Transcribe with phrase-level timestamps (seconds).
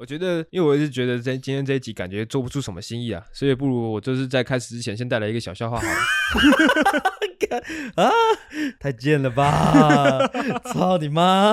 [0.00, 5.94] 我觉得，因为我一直觉得在今天这一集感觉做不出什么新意啊，所以不如我就是在开始之前先带来一个小笑话好了。
[7.96, 8.08] 啊！
[8.78, 10.24] 太贱了吧！
[10.72, 11.50] 操你妈！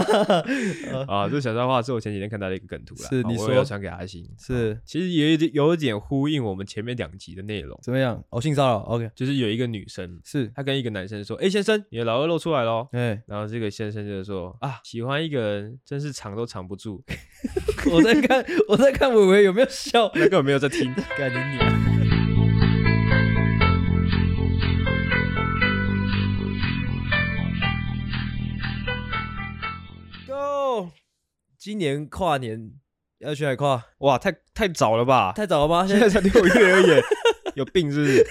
[1.07, 4.23] 啊，这小笑话是我前几天看到的一个梗图啦，是你说要传给阿星。
[4.37, 7.77] 是，其实有一点有一点呼应我们前面两集的内容。
[7.81, 8.23] 怎么样？
[8.29, 17.03] 哦，性骚扰？OK，就是有一个女生，是她跟一个男生说：“哎，先生，你的老二露出来喽。”哎，然后这个先生就说：“啊，喜欢一个人真是藏都藏不住。
[17.91, 18.36] ”我在看，
[18.67, 20.11] 我在看，伟伟有没有笑？
[20.15, 21.87] 那个我没有在听， 干你娘
[30.27, 30.89] ！Go！
[31.57, 32.71] 今年跨年
[33.19, 33.83] 要去哪跨？
[33.99, 35.33] 哇，太太早了吧？
[35.35, 35.87] 太早了吗？
[35.87, 37.01] 现在才六月而已，
[37.55, 38.27] 有病是不是？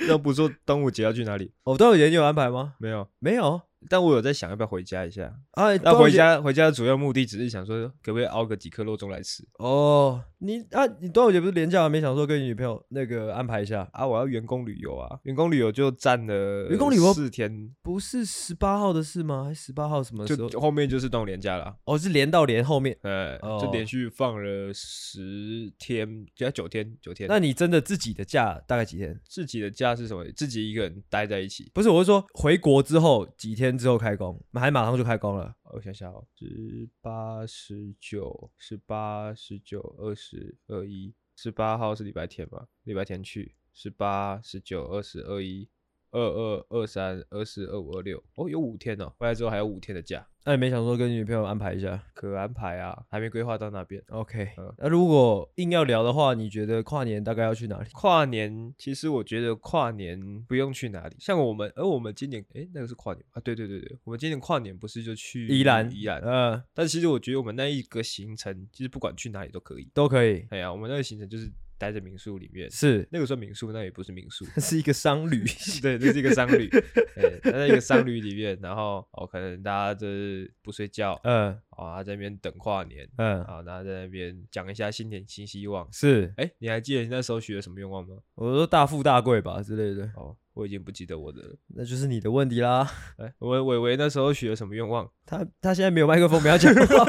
[0.08, 1.52] 那不说端午节要去哪里？
[1.64, 2.74] 哦，端午节你有安排吗？
[2.78, 3.60] 没有，没有。
[3.88, 5.76] 但我有在想要不要回家一下啊？
[5.76, 9.46] 那回家回家的主要目的只是想说，可不可以熬个几颗肉粽来吃？
[9.58, 11.88] 哦，你啊，你端午节不是连假？
[11.88, 14.06] 没想说跟你女朋友那个安排一下啊？
[14.06, 19.44] 我要员工旅游啊，员工旅游就占了员工旅游四天，不是十八号的事吗？
[19.44, 20.48] 还十八号什么时候？
[20.48, 21.76] 就后面就是端午连假了。
[21.84, 27.28] 哦，是连到连后面，哎，就连续放了十天，加九天，九天。
[27.28, 29.18] 那你真的自己的假大概几天？
[29.28, 30.24] 自己的假是什么？
[30.36, 31.70] 自己一个人待在一起？
[31.74, 34.40] 不是，我是说回国之后几天之后开工。
[34.54, 42.68] 还马上就开工了，我想想哦，十八、十九、十八、十九、二十、二一，十八号是礼拜天吧？
[42.84, 45.68] 礼拜天去，十八、十九、二十、二一。
[46.10, 50.26] 二二二三二四二五二六哦，有五天哦，回来之后还有五天的假。
[50.44, 52.02] 那你没想说跟女朋友安排一下？
[52.14, 54.02] 可安排啊，还没规划到那边。
[54.08, 57.90] OK，那、如果硬要聊的话，你觉得跨年大概要去哪里？
[57.92, 63.40] 跨年其实我觉得跨年不用去哪里，像我们，而我们今年，哎，那个是跨年啊？
[63.40, 65.90] 对对对对，我们今年跨年不是就去宜兰？
[65.94, 66.62] 宜兰，嗯。
[66.72, 70.46] 但其实我觉得我们那一个行程，其实不管去哪里都可以，都可以。
[70.48, 71.52] 哎呀，我们那个行程就是。
[71.78, 75.44] 待在民宿里面是那个时候民宿，那也不是民宿， 是一个商旅。
[75.80, 76.68] 对，这是一个商旅。
[77.14, 85.88] 对，待在一个商旅里面，然后哦，可能大家就是不睡觉，嗯，啊，在那边等跨年，嗯，啊，然后在那边讲一下新年新希望。
[85.92, 88.16] 是，哎，你还记得你那时候许了什么愿望吗？
[88.34, 90.10] 我说大富大贵吧之类的。
[90.16, 92.90] 哦，我已经不记得我的了，那就是你的问题啦。
[93.18, 95.08] 哎，我伟伟那时候许了什么愿望？
[95.24, 97.04] 他他现在没有麦克风，不要讲话。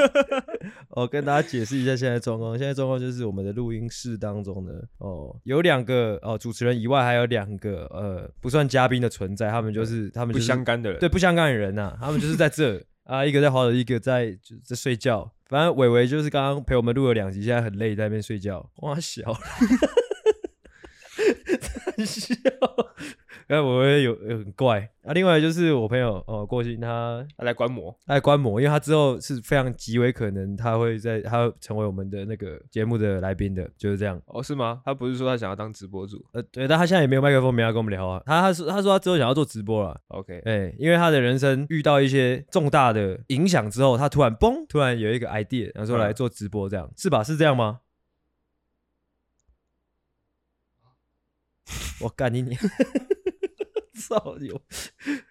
[0.90, 2.58] 我、哦、跟大家解释一下现在状况。
[2.58, 15.32] 现在状况就是我们的录音室当中呢，哦，有两个哦主持人以外还有两个呃不算嘉宾的存在，他们就是、嗯、他们、就是、不相干的人，对不相干的人呐、啊，他们就是在这啊，一个在滑手，一个在就在睡觉。
[15.46, 18.70] 反正伟伟就是刚刚陪我们录了两集，现在很累，在那边睡觉。
[18.82, 19.32] 哇，小，
[21.16, 22.28] 太 笑。
[23.50, 25.12] 哎，我也有很怪啊。
[25.12, 34.22] 另外就是我朋友哦，郭鑫他他来观摩，他来观摩，因为他之后是非常极为可能他会在他会成为我们的那个节目的来宾的，就是这样。
[34.26, 34.80] 哦，是吗？
[34.84, 36.24] 他不是说他想要当直播主？
[36.30, 38.22] 呃，对，但他现在也没有麦克风，没要跟我们聊啊。
[38.24, 40.00] 他他说他说他之后想要做直播了。
[40.06, 47.24] OK，哎，因为他的人生遇到一些重大的影响之后，他突然嘣，突然有一个 idea，然后说来做直播，这样、嗯、是吧？
[47.24, 47.80] 是这样吗？
[52.00, 52.56] 我干你
[54.00, 54.60] 少有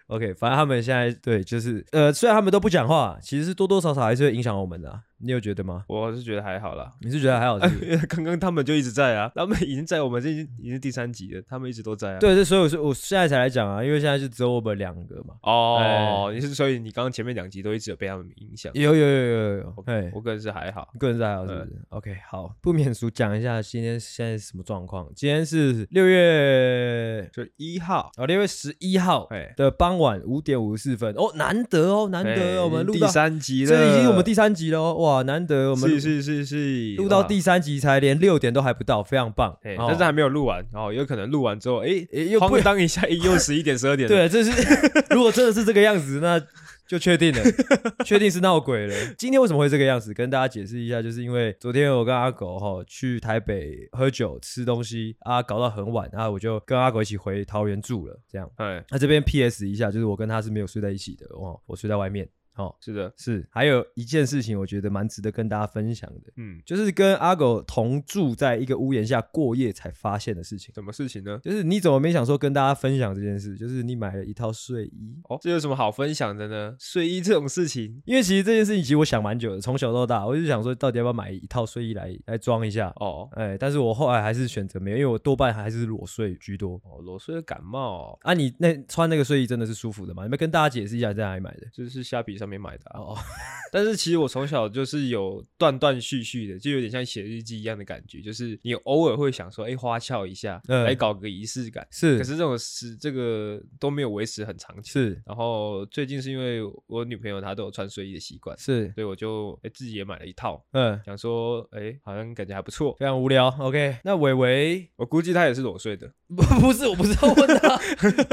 [0.07, 5.01] ，OK，反正他们现在对，就是呃，虽然他们都不讲话，其实是多多少少还是会影响我们的。
[5.21, 5.83] 你有觉得吗？
[5.87, 6.91] 我是觉得还好啦。
[7.01, 7.91] 你是觉得还好是不是？
[7.91, 12.19] 因 为刚刚他们就一直在啊，他们已经在我们这已经已经是第三集了，他们一直都在啊。
[12.19, 15.35] 对，这所以我说我现在才来讲啊，因为现在是只有我们两个嘛。
[15.43, 18.71] 哦，你是所以你刚刚前面两集都一直有被他们影响？
[18.73, 19.73] 有有有有有。
[19.77, 25.07] OK，我个人是还好，个人是还好，是不是？OK，好，不免俗讲一下今天现在是什么状况？
[25.15, 35.89] 今天是六月就一号哦，六月十一号的傍晚五点五十四分哦，难得哦，难得我们录到第三集了，这已经我们第三集了哦，哇，难得我们。
[35.89, 39.57] 是是是是，录到第三集才连六点都还不到，非常棒。
[39.63, 44.07] 但是还没有录完，哦，有可能录完之后，哎哎，又不当一下，又十一点十二点。
[44.09, 44.51] 对，这是
[45.13, 46.41] 如果真的是这个样子，那
[46.87, 47.43] 就确定了，
[48.03, 48.95] 确定是闹鬼了。
[49.15, 50.11] 今天为什么会这个样子？
[50.13, 58.19] 跟大家解释一下，就是因为昨天我跟阿狗哈去台北喝酒吃东西啊，搞到很晚，然后我就跟阿狗一起回桃园住了。
[58.27, 62.27] 这样，哎，那这边 PS 一下，就是我跟他是没有睡在一起的哦，我睡在外面。
[62.59, 70.73] 哦，是的，是，还有一件事情，我觉得蛮值得跟大家分享的，嗯，就是跟阿狗同住在一个屋檐下过夜才发现的事情。
[70.75, 71.39] 什么事情呢？
[71.41, 73.55] 就是你怎么没想说跟大家分享这件事？
[73.55, 75.17] 就是你买了一套睡衣。
[75.29, 76.75] 哦，这有什么好分享的呢？
[76.77, 82.91] 睡衣这种事情，因为其实这件事情其实我想蛮久的，从小到大，我就想说到底要不要买一套睡衣来来装一下。
[82.97, 86.75] 哦，哎，但是我后来还是选择没有，因为我多半还是裸睡居多。
[86.83, 88.19] 哦，裸睡的感冒。
[88.23, 90.23] 啊，你那穿那个睡衣真的是舒服的吗？
[90.23, 91.67] 你们跟大家解释一下在哪里买的？
[91.71, 92.48] 就是虾皮上。
[92.49, 92.99] 面买的啊。
[92.99, 93.17] 哦，
[93.71, 101.87] 但是其实我从小就是有断断续续的，就有点像写日记一样的感觉，就是你偶尔会想说，哎，花俏一下，嗯来搞个仪式感。
[101.91, 104.91] 是，可是这种是，这个都没有维持很长期。
[104.91, 112.95] 是，然后最近是因为我女朋友她都有穿睡衣的习惯，是，所以我就哎自己也买了一套，嗯，想说，哎，好像感觉还不错。
[112.99, 113.47] 非常无聊。
[113.59, 116.11] OK，那伟伟，我估计他也是裸睡的。
[116.35, 117.79] 不， 不是，我不是要问他，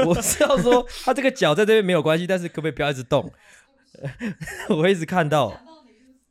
[0.05, 3.31] 我是要说他这个脚在这边没有关系，但是可不可以不要一直动？
[4.69, 5.59] 我一直看到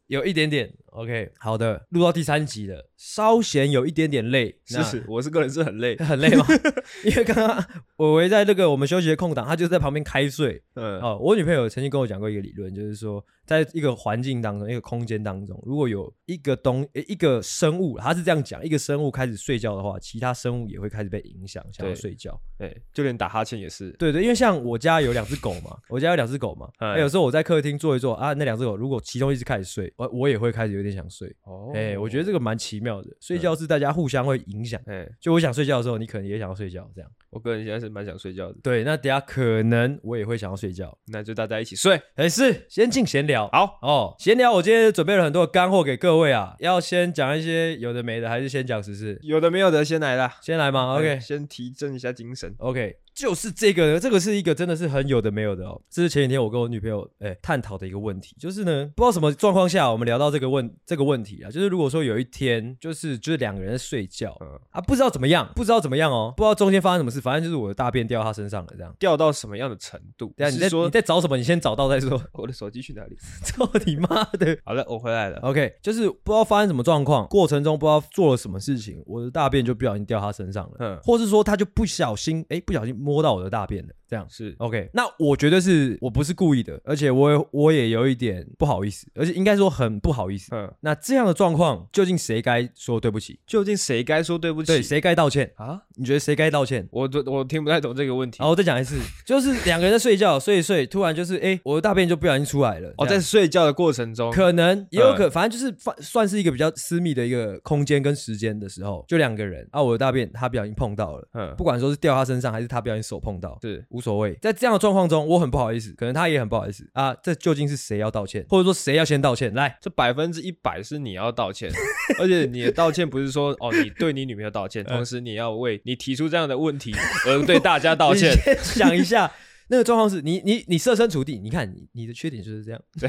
[0.06, 0.72] 有一点点。
[0.96, 4.58] OK，好的，录到第三集了，稍显有一点点累。
[4.64, 6.46] 是是，我是个人是很累， 很累吗？
[7.04, 7.62] 因为刚刚
[7.96, 10.62] 我围在那个我们休息的空档，他就在旁边开睡。
[10.74, 22.40] 嗯，哦，我女朋友曾经跟我讲过一个理论，就是说，在一个环境当中，一个空间当中，如果有一个东一个生物，他是这样讲，一个生物开始睡觉的话，其他生物也会开始被影响，想要睡觉。
[22.58, 23.90] 对，就连打哈欠也是。
[23.98, 31.28] 对对，因为像我家有两只狗嘛， 我家有两只狗嘛，哎，有时候我在客厅坐一坐啊，那两只狗如果其中一只开始睡，我我也会开始有点想睡。
[31.42, 34.80] 哦，哎，我觉得这个蛮奇妙的，睡觉是大家互相会影响。
[34.86, 37.10] 哎，就我想睡觉的时候，你可能也想要睡觉，这样。
[37.30, 38.56] 我个人现在是蛮想睡觉的。
[38.62, 42.00] 对，那等下可能我也会想要睡觉，那就大家一起睡。
[42.14, 43.48] 哎，是，先进闲聊。
[43.52, 49.18] 好哦，闲聊，我今天准备了很多干货给各位啊，要先讲一些有的没的，还是先讲实事？
[49.22, 52.54] 有的没有的，先来啦，先来嘛？OK，先提振一下精神。
[52.58, 52.96] OK。
[53.16, 55.80] 就是这个，这个是一个真的是很有的没有的哦。
[55.88, 70.34] 这是前几天我跟我女朋友哎探讨的一个问题，就是呢，不知道什么状况下我们聊到这个问这个问题啊，就是如果说有一天就是就是两个人在睡觉，嗯啊，不知道怎么样，不知道怎么样哦，不知道中间发生什么事，反正就是我的大便掉他身上了，这样掉到什么样的程度？
[70.36, 71.38] 对啊，你在说你在找什么？
[71.38, 72.22] 你先找到再说。
[72.32, 73.16] 我的手机去哪里？
[73.42, 74.58] 操你妈的！
[74.62, 75.38] 好了，我回来了。
[75.38, 83.94] OK，就是不知道发生什么状况，过程中不知道做了什么事情，我的大便就不小心掉他身上了，嗯，或是说他就不小心哎不小心摸到我的大便的。
[84.08, 90.54] 这样是 OK，那我觉得是我不是故意的，而且我也我也有一点不好意思，而且应该说很不好意思。
[90.54, 93.38] 嗯，那这样的状况，究竟谁该说对不起？
[93.46, 94.66] 究竟谁该说对不起？
[94.68, 95.82] 对，谁该道歉啊？
[95.96, 96.86] 你觉得谁该道歉？
[96.90, 98.38] 我我听不太懂这个问题。
[98.38, 102.94] 好，我再讲一次，就是两个人在睡觉，睡一睡，突然就是哎，我的大便就不小心出来了。
[102.98, 114.36] 哦，在睡觉的过程中，可能也有可，反正就是算算是一个比较私密的一个空间跟时间的时候，就两个人啊，我的大便他不小心碰到了，嗯，不管说是掉他身上还是他不小心手碰到，是无所谓。
[114.42, 117.16] 在这样的状况中，我很不好意思，可能他也很不好意思啊。
[117.22, 119.54] 这究竟是谁要道歉，或者说谁要先道歉？
[119.54, 121.70] 来，这百分之一百是你要道歉，
[122.18, 126.94] 而且你的道歉不是说哦，你对你女朋友道歉，同时你要为你提出这样的问题
[127.26, 128.30] 而对大家道 歉。
[128.44, 129.32] 先想一下，
[129.68, 132.80] 那个状况是你你你设身处地，你看你你的缺点就是这样，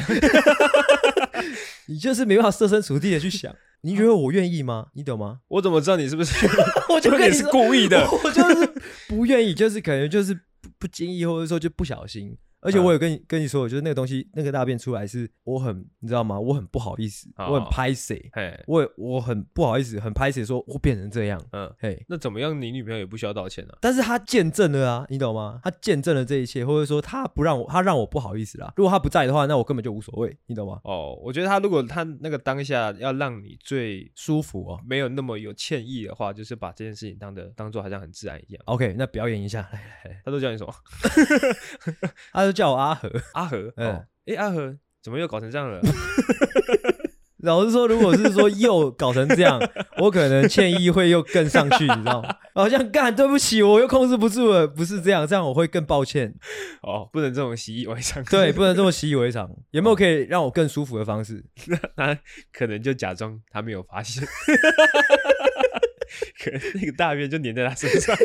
[1.88, 3.54] 你就是没办法设身处地的去想。
[3.82, 4.88] 你觉得我愿意吗？
[4.96, 5.38] 你懂吗？
[5.48, 6.48] 我怎么知道你是不是？
[6.90, 8.74] 我就跟你是故意的，我就是
[9.08, 10.38] 不愿意，就是可能就是
[10.78, 12.38] 不经意，或者说就不小心。
[12.62, 16.40] 而且我有跟你跟你说，就是那个东西，那个大便出来是我很，你知道吗？
[16.40, 18.32] 我很不好意思，我很拍谢，
[18.68, 22.60] 我我很不好意思，很拍谁，说我变成这样，嗯，嘿，那怎么样？
[22.60, 23.78] 你女朋友也不需要道歉啊？
[23.80, 25.60] 但是他见证了啊，你懂吗？
[25.64, 28.74] 他见证了这一切，或者说他不让我，他让我不好意思啦。
[28.76, 30.80] 如果他不在的话，那我根本就无所谓，你懂吗？
[30.84, 38.64] 哦，我觉得他如果他那个当下要让你最舒服哦，没有那么有歉意的话，就是把这件事情当的当做好像很自然一样。
[38.66, 40.74] OK，那表演一下，来来来，他都叫你什么？
[42.48, 43.12] 他都叫我阿和。
[43.34, 45.82] 阿和， 嗯，哎，阿和怎么又搞成这样了？
[47.44, 49.60] 老实说，如果是说又搞成这样，
[50.00, 52.36] 我可能歉意会又更上去，你知道吗？
[52.56, 56.34] 好像干，对不起，我又控制不住了，不是这样，这样我会更抱歉。
[56.82, 59.50] 哦，不能这种习以为常，对，不能这么习以为常。
[59.72, 61.46] 有没有可以让我更舒服的方式？
[61.96, 62.18] 那
[62.52, 64.26] 可能就假装他没有发现，
[66.44, 68.18] 可能那个大便就粘在他身上。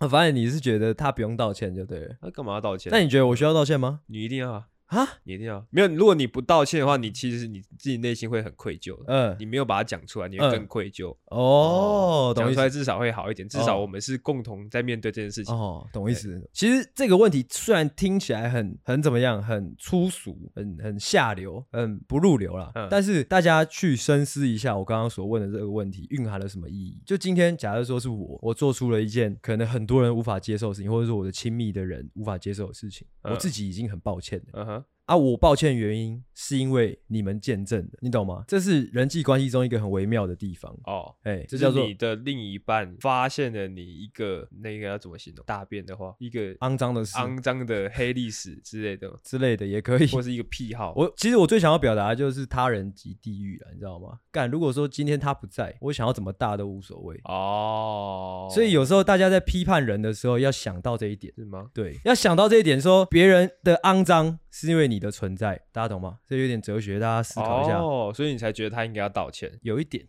[0.00, 2.90] 我发现你是觉得他不用道歉就对了，他干嘛要道歉？
[2.92, 4.00] 那你觉得我需要道歉吗？
[4.06, 4.68] 你一定要啊。
[4.88, 5.88] 啊，你一定要没有。
[5.88, 8.98] 如果你不道歉的话，你其实你自己内心会很愧疚。
[9.06, 11.14] 嗯，你没有把它讲出来，你会更愧疚。
[11.26, 15.54] 哦，讲出来至少会好一点，至少我们是共同在面对这件事情。
[15.54, 16.42] 哦，懂意思。
[16.52, 22.72] 其实这个问题虽然听起来很很怎么样，很粗俗，很很下流，嗯，不入流啦。
[22.90, 27.02] 但是大家去深思一下，我刚刚所问的这个问题蕴含了什么意义？
[27.04, 34.77] 就今天，假如说是我，我做出了一件可能很多人无法接受的事情，或者说我的亲密的人无法接受的事情，我自己已经很抱歉了。
[35.08, 38.44] 啊，我抱歉原因是因为你们见证的，你懂吗？
[38.46, 41.14] 这是人际关系中一个很微妙的地方哦。
[41.22, 45.42] 哎，这叫做你的另一半发现了你一个那个要怎么形容？
[45.46, 50.92] 大便的话，一个肮脏的事、肮脏的黑历史之类的之类的也可以，或是一个癖好。
[50.94, 54.18] 我其实我最想要表达的就是他人即地狱了，你知道吗？
[54.30, 58.46] 干，如果说今天他不在，我想要怎么大都无所谓哦。
[58.52, 61.70] 所以有时候大家在批判人的时候，要想到这一点，是吗？
[61.72, 66.18] 对，要想到这一点，说别人的肮脏是因为你的存在，大家懂吗？
[66.26, 67.78] 这有点哲学，大家思考一下。
[67.78, 70.04] 哦，所以你才觉得他应该要道歉，有一点，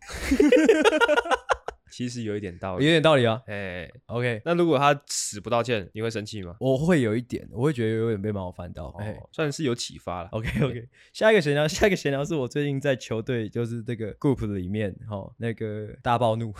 [1.90, 3.42] 其实有一点道理，有点道理啊。
[3.46, 6.56] 哎，OK，那如果他死不道歉，你会生气吗？
[6.60, 8.94] 我会有一点，我会觉得有点被冒犯到。
[8.98, 10.28] 哎，算是有启发了。
[10.32, 16.50] OK，OK，下一个闲聊，下一个闲聊是我最近在球队，就是这个 group 里面，哈，那个大暴怒。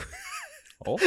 [0.87, 0.99] 哦。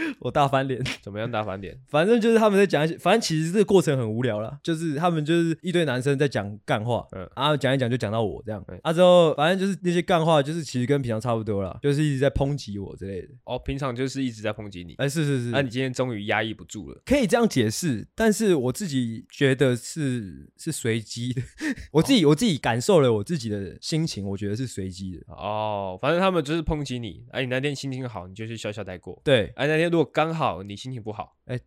[0.20, 1.78] 我大翻脸， 怎么样大翻脸？
[1.88, 13.28] 反正就是他们在讲一些，反正其实这个过程很无聊啦，就是他们就是一堆男生在讲干话，嗯，然后讲一讲就讲到我这样，嗯、啊之后反正就是那些干话，就是其实跟平常差不多啦，就是一直在抨击我之类的。
[13.44, 21.42] 哦，平常就是一直在抨击你，哎、欸，是是是，那、啊、你今天终于压抑不住了，可以这样解释，但是我自己觉得是是随机的，
[21.92, 25.22] 我自己、哦、我自己感受了我自己的心情，我觉得是随机的。
[25.28, 31.64] 哦，反正他们就是抨击你，哎、啊，你那天心情好，你就去笑笑带过，对，哎、啊，那天如果刚好你心情不好，哎、欸，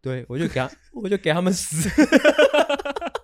[0.00, 1.88] 对我就 给他，我就给他们死。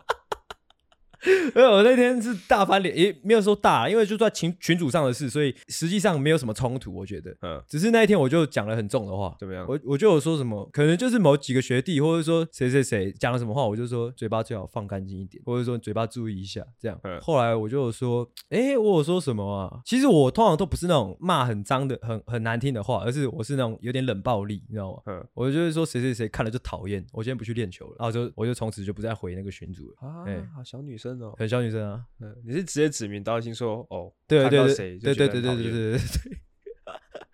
[1.54, 6.94] 因为我那天是大翻脸，也没有说大，因为就在群群主上的事，所以实际上没有什么冲突。
[6.94, 9.66] 我觉得，嗯，只是那一天我就讲了很重的话，怎么样？
[9.68, 16.98] 我我就有说什么，可能就是某几个学弟，或者说谁谁谁讲了什么话，我就说嘴巴最好放干净一点，或者说嘴巴注意一下，这样。
[17.02, 19.80] 嗯，后来我就有说，哎、欸，我有说什么啊？
[19.84, 25.02] 其实我通常都不是那种骂很脏的、很很难听的话，而是我是那种有点冷暴力，你知道吗？
[25.06, 30.08] 嗯，我就是说谁谁谁看了就讨厌，我今天不去练球了，然后就我就从此就不再回那个群主了。
[30.08, 30.24] 啊，
[30.64, 32.04] 小女生哦，很小女生啊。
[32.20, 35.98] 嗯，你是直接指名道姓说哦，对对对对对对对对对对对，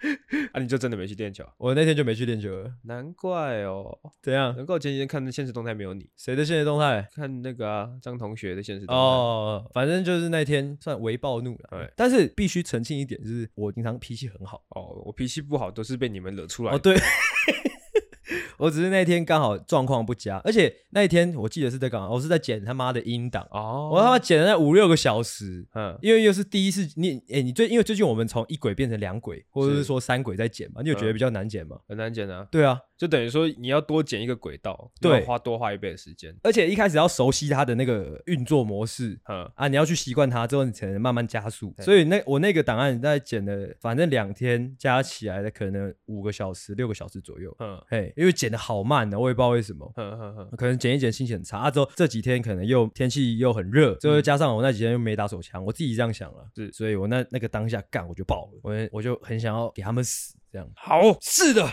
[0.52, 1.44] 啊，你就真的没去练球？
[1.58, 3.98] 我那天就没去练球了，难怪哦。
[4.20, 4.54] 怎样？
[4.56, 6.08] 能够前几天看的现实动态没有你。
[6.16, 7.06] 谁的现实动态？
[7.14, 9.00] 看那个啊，张同学的现实动态。
[9.00, 11.68] 哦，反正就是那天算微暴怒了。
[11.70, 14.64] 对， 但是必须澄清一点，就是我平常脾气很好。
[14.70, 16.72] 哦，我脾气不好都是被你们惹出来。
[16.72, 16.96] 哦，对。
[18.58, 22.08] 我只是那天刚好状况不佳，而且那一天我记得是在干嘛？
[22.10, 31.78] 我是在剪他妈的音档哦，我他妈剪了那五六个小时，嗯，因为又是第一次你，哎、欸，你最因为最近我们从一轨变成两轨，或者是说三轨在剪嘛，你有觉得比较难剪吗？
[31.88, 32.80] 很难剪啊，对啊。
[32.98, 41.74] 就等于说你要多剪一个轨道，对，花多花一倍的时间，而且一开始要熟悉它的那个运作模式，嗯啊，你要去习惯它之后，你才能慢慢加速。
[41.80, 49.90] 所以那我那个档案在剪了，反正两天加起来的可能五个小时、六个小时左右，嗯，嘿，因为剪得好慢的，我也不知道为什么，
[50.56, 51.70] 可能剪一剪心情很差啊。
[51.70, 60.68] 之后这几天可能又天气又很热，最后加上我那几天又没打手枪，我自己这样想了，是，所以我那那个当下干我就爆了，我我就很想要给他们死，这样。
[60.76, 61.66] 好，是的。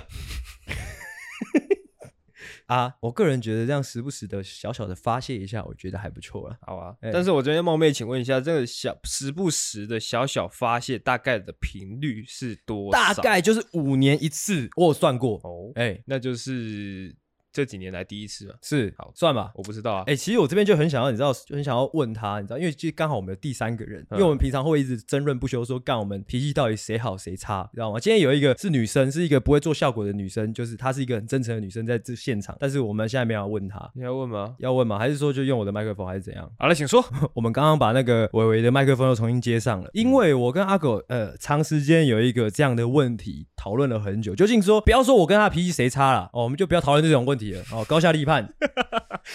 [2.69, 6.57] 啊，我个人觉得这样时不时的小小的发泄一下，我觉得还不错了。
[6.61, 13.13] 好啊，欸、但是我这边冒昧请问一下，这个小时不时的小小发泄，大概的频率是多少？
[13.13, 15.71] 大概就是五年一次，我有算过哦。
[15.75, 17.15] 哎、欸，那就是。
[17.59, 19.51] 这几年来第一次嘛，是好算吧？
[19.53, 20.03] 我不知道啊。
[20.07, 27.99] 哎、欸，其实我这边就很想要，你知道，就很想要问他，你知道，因为其实刚好我们有第三个人，嗯、因为我们平常会一直争论不休说，说干我们脾气到底谁好谁差，知道吗？
[27.99, 34.55] 今天有一个是女生，是一个不会做效果的女生，就是她是一个很真诚的女生，在这现场，但是我们现在没有要问她，你要问吗？
[34.59, 34.97] 要问吗？
[34.97, 36.49] 还是说就用我的麦克风，还是怎样？
[36.57, 37.03] 好了，请说。
[37.33, 48.19] 我们刚刚把那个伟伟的麦克风又重新接上了，因为我跟阿狗呃长时间有一个这样的问题讨论了很久，究竟说不要说我跟他脾气谁差了哦，我们就不要讨论这种问题了哦，高下立。
[48.19, 48.53] 批判，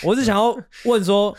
[0.05, 0.55] 我是想要
[0.85, 1.35] 问说，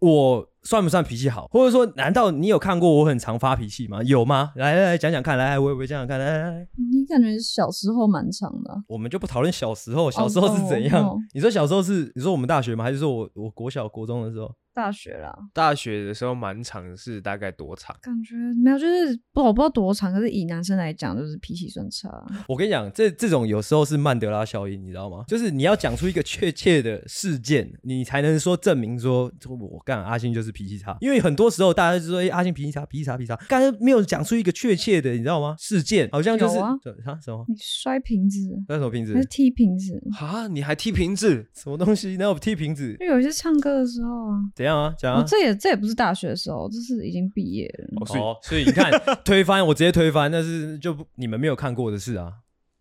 [0.00, 1.46] 我算不算脾气好？
[1.46, 4.02] 或者说，难道你有看过我很常发脾气吗？
[4.02, 4.52] 有吗？
[4.56, 11.22] 来来来，讲讲看，来，我我讲讲看，来来来，你感觉小时候蛮长的、啊，我们就不讨论小时候，小时候是怎样？Oh, oh, oh.
[11.32, 12.10] 你说小时候是？
[12.16, 12.82] 你说我们大学吗？
[12.82, 14.52] 还是说我我国小国中的时候？
[14.76, 17.96] 大学啦，大学的时候蛮长，是大概多长？
[18.02, 22.10] 感觉没有，就是不我不知道多长，可是以男生来讲，就是脾气算差。
[22.46, 25.24] 我跟你讲，这这种有时候是曼德拉效应，你知道吗？
[25.28, 30.94] 就是你要讲出一个确切的事件，你才能说证明说，我干阿星就是脾气差。
[31.00, 35.56] 因为很多时候大家就说，哎、欸，阿星脾气差，脾气差，脾气差，但是没有讲出一个确切的，你知道吗？
[35.58, 36.76] 事件好像就是啊，
[37.22, 37.46] 什么？
[37.48, 38.38] 你摔瓶子？
[38.66, 39.14] 摔什么瓶子？
[39.14, 39.98] 还是踢瓶子？
[40.20, 40.46] 啊？
[40.48, 41.48] 你还踢瓶子？
[41.54, 42.18] 什么东西？
[42.18, 42.94] 那我踢瓶子？
[42.98, 44.36] 就有一些唱歌的时候啊。
[44.66, 44.94] 怎样啊？
[44.98, 45.24] 讲啊？
[45.26, 48.00] 这也这也不是大学的时候，这是已经毕业了。
[48.00, 48.90] 哦，所以，所以你看，
[49.24, 52.32] 推翻我直接推翻，那是就你们没有看过的事啊。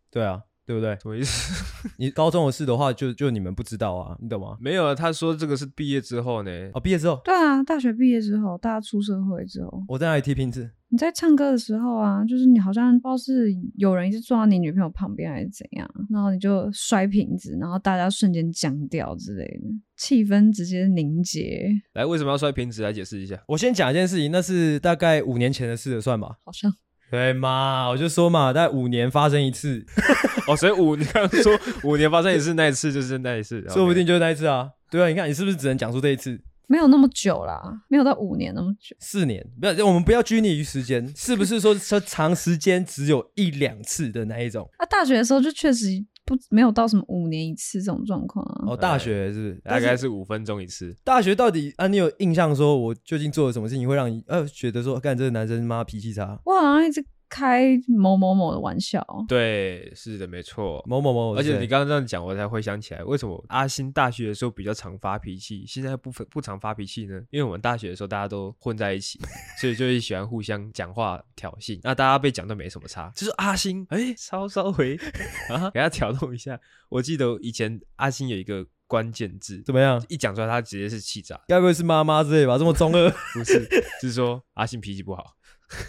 [0.10, 0.98] 对啊，对不对？
[1.02, 1.64] 什么意思？
[2.00, 4.58] 你高中的事的话就，就就你们不知道啊，你懂吗？
[4.60, 6.52] 没有啊，他说这个是毕业之后呢。
[6.74, 7.22] 哦，毕业之后。
[7.24, 9.84] 对啊，大学毕业之后，大家出社会之后。
[9.88, 10.72] 我在那里踢瓶子？
[10.90, 21.68] 你在唱歌的时候啊，就是你好像不知道是有人一直坐到你女朋友旁边还是怎样，然后你就摔瓶子，然后大家瞬间僵掉之类的，气氛直接凝结。
[21.94, 22.82] 来，为什么要摔瓶子？
[22.84, 23.38] 来解释一下。
[23.48, 26.38] 我先讲一件事情，那是大概五年前的事了，算吧？
[26.46, 26.72] 好像。
[27.12, 29.86] 对嘛，我就说嘛，大概五年发生一次。
[30.48, 31.52] 哦，所以五，你刚刚说
[31.84, 34.70] 五年发生一次，那一次就是那一次， 说不定就是那一次啊。
[34.90, 36.40] 对啊，你看你是不是只能讲出这一次？
[36.68, 38.96] 没有那么久啦，没有到五年那么久。
[39.00, 44.70] 四年，不要，我们不要拘泥于时间，是不是说说长时间只有一两次的那一种？
[44.78, 45.88] 啊，大学的时候就确实
[46.26, 48.66] 不没有到什么五年一次这种状况啊。
[48.68, 50.96] 哦，大学是，是大概是五分钟一次。
[51.04, 56.40] 大学到底啊，你有印象说我究竟做了什么事情会让你呃觉得说干这个男生妈脾气差？
[56.46, 57.06] 我好像一直。
[57.36, 61.36] 开某某某的玩笑，对，是的，没错，某某某。
[61.36, 67.22] 而且你刚刚这样讲，我才回想起来，为什么阿星大学的时候比较常发脾气，现在不不常发脾气呢？
[67.32, 69.20] 因为我们大学的时候大家都混在一起，
[69.60, 73.12] 所以就会喜欢互相讲话挑衅，那大家被讲都没什么差。
[73.14, 74.98] 就是阿星，哎、欸， 稍稍回
[75.52, 76.58] 啊，给他挑动一下。
[76.88, 80.02] 我记得以前阿星有一个关键字，怎么样？
[80.08, 81.38] 一讲出来，他直接是气炸。
[81.50, 82.58] 该不会是妈妈之类吧？
[82.58, 83.10] 这么中二？
[83.34, 83.68] 不是，
[84.02, 85.36] 就是说阿星脾气不好，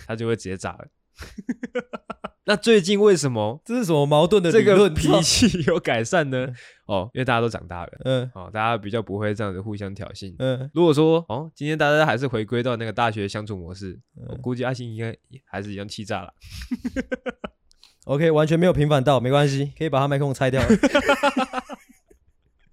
[0.08, 0.88] 他就会直接炸了。
[2.48, 6.46] 那最近为什么这是什么矛盾的这个脾气 有改善呢？
[6.86, 10.70] 哦，因为大家都长大了，嗯，哦，大家比较不会这样子互相挑衅，嗯。
[10.72, 16.32] 如果说哦，今天大家还是回归到那个大学相处模式，嗯，我估计阿星应该还是一样气炸了。
[18.06, 20.68] OK，完全没有平反到，没关系，可以把他麦克风拆掉了。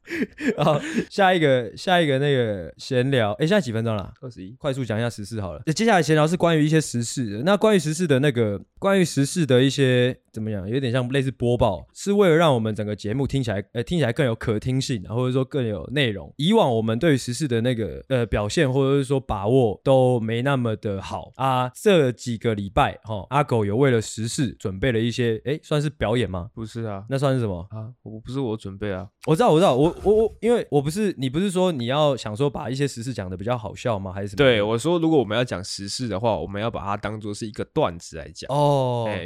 [0.58, 0.80] 好，
[1.10, 4.14] 下一个，下一个那个闲聊，哎，现在几分钟了？
[4.22, 5.62] 二十一，快速讲一下时事好了。
[5.74, 10.20] 接下来闲聊是关于一些时事的，那关于时事的那个，关于时事的一些。
[10.34, 10.68] 怎么样？
[10.68, 16.34] 有点像类似播报，是为了让我们整个节目听起来，呃，听起来更有可听性，或者说更有内容。
[16.38, 21.70] 以往我们对于时事的那个呃表现，或者是说把握都没那么的好啊。
[21.76, 26.50] 这几个礼拜，哈、哦，阿狗有为了时事准备了一些，哎，算是表演吗？
[26.56, 27.94] 不是啊，那算是什么啊？
[28.02, 34.12] 我不是我准备啊，我知道，我知道，我我我，因为我不是你不是说你要想说把一些时事讲的比较好笑吗？
[34.12, 34.38] 还是什么？
[34.38, 38.73] 对，我说如果我们要讲时事的话，我们要把它当做是一个段子来讲哦。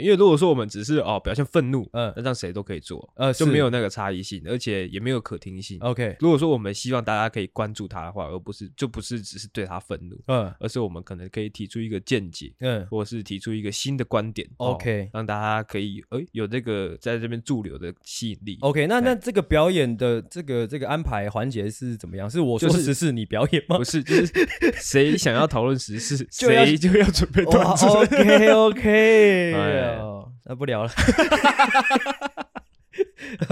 [0.01, 1.88] 因为如果说我们只是哦表现愤怒。
[1.94, 5.80] 嗯，那让谁都可以做，呃，就没有那个差异性，而且也没有可听性。
[5.80, 18.57] OK，如果说我们希望大家可以关注他的话，而不是就不是只是对他愤怒，嗯，而是我们可能可以提出一个见解，嗯，或者是提出一个新的观点，OK，哦，让大家可以哎有这个在这边驻留的吸引力。
[18.62, 22.29] OK，那那这个表演的这个这个安排环节是怎么样？
[22.29, 23.77] 是我说时事你表演吗？
[23.77, 24.31] 不是，就是
[24.75, 27.86] 谁想要讨论时事， 谁就要准备段子。
[27.86, 28.88] OK OK，
[29.56, 30.92] 哎呦那不聊了。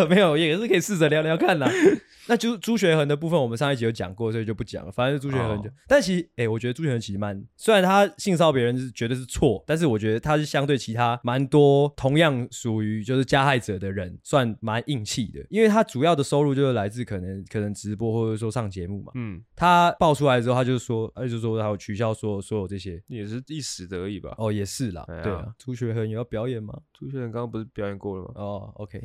[0.10, 1.66] 没有，也是可以试着聊聊看的。
[2.28, 4.92] 那就朱学恒的部分，我们上一集有讲过，所以就不讲了。
[4.92, 5.74] 反正朱学恒就，oh.
[5.88, 15.46] 但其实，哎、欸，我觉得朱学恒其实蛮，虽然他性骚扰别人是绝对是错，但是我觉得他是相对其他蛮多同样属于就是加害者的人，算蛮硬气的。
[15.50, 19.12] 因为他主要的收入就是来自可能可能直播或者说上节目嘛。
[19.16, 24.34] 嗯，他爆出来之后，他就说，他就说他有取消所有所有这些，也是一时的而已吧。
[24.38, 25.06] 哦，也是啦。
[25.24, 26.74] 对啊，朱学恒有要表演吗？
[26.92, 28.32] 朱学恒刚刚不是表演过了吗？
[28.36, 29.00] 哦，OK。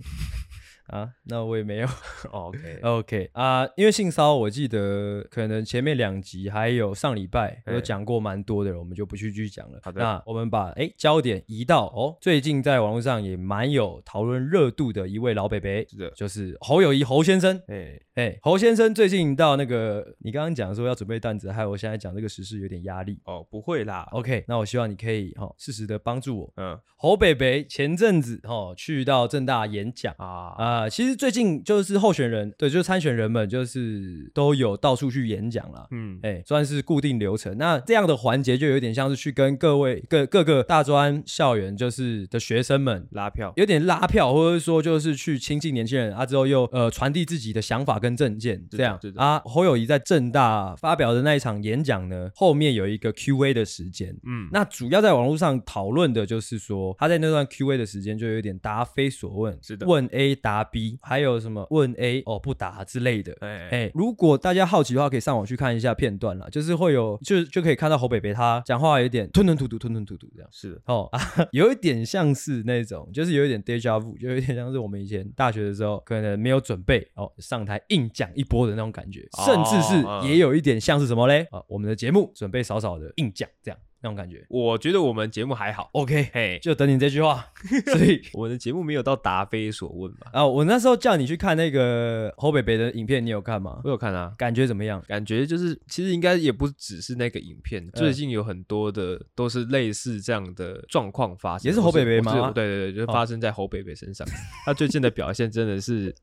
[0.90, 1.88] 啊，那我也没有。
[2.30, 9.78] OK OK 啊，因为性骚，我记得可能前面两集还有上礼拜有讲过蛮多的，我们就不去继续讲了。
[9.82, 17.60] 好的，那我们把哎焦点移到哦，最近在网络上也蛮有讨论热度的一位老北北，是的，就是侯友谊侯先生。
[17.68, 24.06] 哎哎，侯先生最近到那个，你刚刚讲说要准备段子，还有我现在讲这个时事有点压力哦，不会啦。
[24.12, 26.52] OK，那我希望你可以哈适时的帮助我。
[26.56, 30.79] 嗯，侯北北前阵子哦去到正大演讲啊啊。
[30.80, 37.56] 啊，其实最近就是候选人，对，就是参选人们，就是都有到处去演讲了，嗯，哎、欸，算是固定流程。
[37.58, 49.40] 那这样的环节就有点像是去跟各位各各个大专校园就是的学生们拉票，有点拉票，或者说就是去亲近年轻人啊，之后又呃传递自己的想法跟政见，这样啊。
[49.44, 60.98] 侯友谊在正大发表的那一场演讲呢，后面有一个 Q&A 的时间，嗯，那主要在网络上讨论的就是说他在那段 Q&A 的时间就有点答非所问，是的，问 A 答 B。
[61.02, 70.74] 还有什么问 A 哦不答之类的，哎哎，如果大家好奇的话，可以上网去看一下片段啦，就是会有，就就可以看到侯北北他讲话有点吞吞吐吐，吞吞吐吐这样，是。
[70.74, 71.20] 的哦啊，
[71.52, 81.46] 有一点像是那种，就是有一点 deja vu，就有一点像是我们以前大学的时候可能没有准备哦，上台硬讲一波的那种感觉，甚至是也有一点像是什么嘞？
[81.50, 83.78] 啊，我们的节目准备少少的硬讲这样。
[84.02, 84.44] 那种感觉。
[84.48, 85.90] 我觉得我们节目还好。
[85.92, 87.46] OK，嘿，就等你这句话。
[87.92, 90.30] 所以我的节目没有到答非所问吧？
[90.32, 93.80] 啊，我那时候叫你去看那个侯北北的影片，你有看吗？
[93.84, 95.02] 我有看啊，感觉怎么样？
[95.06, 102.50] 感觉就是其实应该也不只是那个影片，最近有很多的都是类似这样的状况发生，也是侯北北吗？
[102.52, 104.26] 对对对，就是发生在侯北北身上。
[104.64, 106.14] 他最近的表现真的是，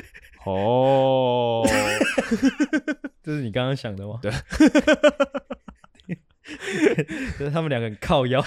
[0.46, 1.66] 哦，
[3.22, 4.18] 这是你刚刚想的吗？
[4.22, 4.36] 对，就
[4.70, 5.63] 是
[7.38, 8.44] 就是他们两个很靠腰，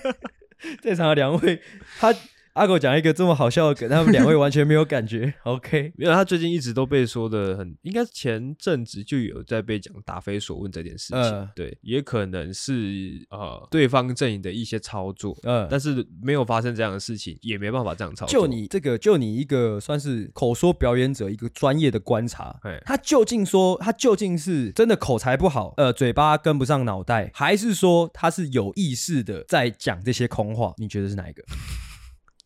[0.80, 1.60] 在场的两位
[1.98, 2.14] 他。
[2.58, 5.32] 阿狗讲一个这么好笑的梗，他们两位完全没有感觉。
[5.44, 11.16] OK，没有，他最近一直都被说的很，应该前阵子就有在被讲答非所问这件事情。
[11.20, 15.38] 呃、对，也可能是呃对方阵营的一些操作。
[15.44, 18.40] 嗯、呃，但是没有发生这样的事情，也没办法这样操作。
[18.40, 30.74] 就你这个，就你一个算是口说表演者，一个专业的观察，他究竟说他究竟是真的口才不好，呃，嘴巴跟不上脑袋，还是说他是有意识的在讲这些空话？
[30.78, 31.44] 你觉得是哪一个？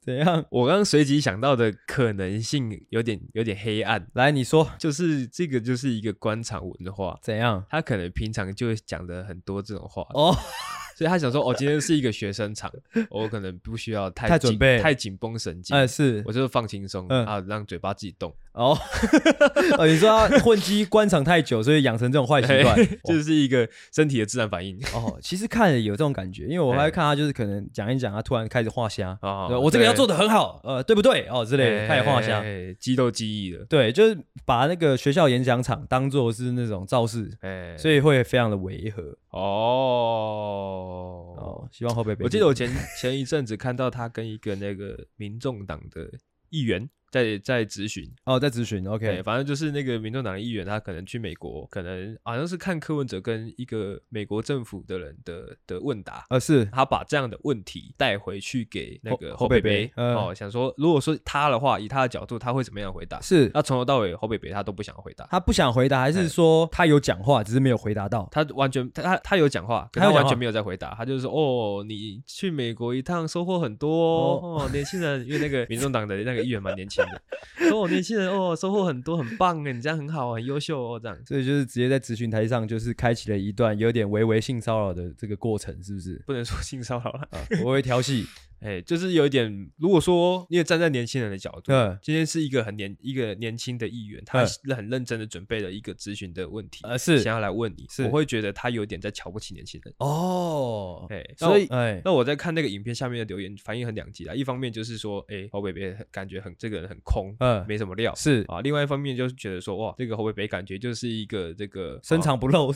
[0.05, 0.45] 怎样？
[0.51, 4.05] 我刚刚随即想到的可能性有点有点黑暗。
[4.15, 7.17] 来，你说，就是这个就是一个官场文化。
[7.23, 7.65] 怎样？
[7.71, 10.37] 他可能平常就会讲的很多这种话哦。
[10.95, 12.73] 所以他想说，哦，今天是一个学生场，
[13.11, 15.77] 我可能不需要太太准备、太紧绷神经。
[15.77, 18.35] 哎，是我就是放轻松啊，让嘴巴自己动。
[18.53, 18.77] 哦，
[19.79, 24.79] 哦，你说他混迹官场太久，所以养成这种坏习惯，就是一个身体的自然反应。
[24.95, 29.19] 哦，其实看了有这种感觉，因为我还看他，就是可能讲一讲，他突然开始画虾。
[29.23, 31.27] 哦，我这个要做的很好，呃，对不对？
[31.31, 32.45] 哦，之类的，开始画虾，
[32.79, 33.65] 肌肉记忆了。
[33.71, 39.17] 对，就是把那个学校演讲场当做是那种造势，哎，所以会非常的违和。
[39.31, 42.17] 哦哦，希望后辈。
[42.21, 46.11] 我记得我前前一阵子看到他跟一个那个民众党的
[46.51, 46.89] 议员。
[47.13, 48.11] 在在咨询。
[48.25, 56.65] 哦，在咨询，OK，反正就是那个民众党的议员，他可能去美国，可能好像是看柯文哲跟一个美国政府的人的的问答，呃，是。
[56.73, 63.21] 他把这样的问题带回去给那个侯北北，哦，想说如果说他的话，以他的角度，他会怎么样回答？
[63.21, 68.27] 是，那从头到尾侯北北他都不想回答，他不想回答，还是说他有讲话，只是没有回答到？
[68.33, 77.23] 他完全他他他有讲话，可他完全没有在回答，他就是说哦，你去美国一趟收获很多哦，年轻人，因为那个民众党的那个议员蛮年轻的。
[77.71, 86.23] 哦，年轻人哦，收获很多，很棒哎，你这样很好，很优秀哦，这样，所以就是直接在咨询台上，就是开启了一段有点微微性骚扰的这个过程，是不是？
[86.27, 87.29] 不能说性骚扰了，
[87.65, 88.27] 微微调戏。
[88.63, 101.07] 哎，就是有一点，如果说因为站在年轻人的角度，嗯今天是一个很年一个年轻的议员，他是很认真的准备了一个咨询的问题，呃，是想要来问你，是我会觉得他有点在瞧不起年轻人哦。
[101.11, 104.35] 哎，所以哎，那我在看那个影片下面的留言，反应很两极啊。
[104.35, 108.61] 一方面就是说，哎，侯北北感觉很这个人很空，嗯，没什么料，是啊。
[108.61, 112.73] 另外一方面就是觉得说，哇，这个侯北北感觉就是一个这个深藏不露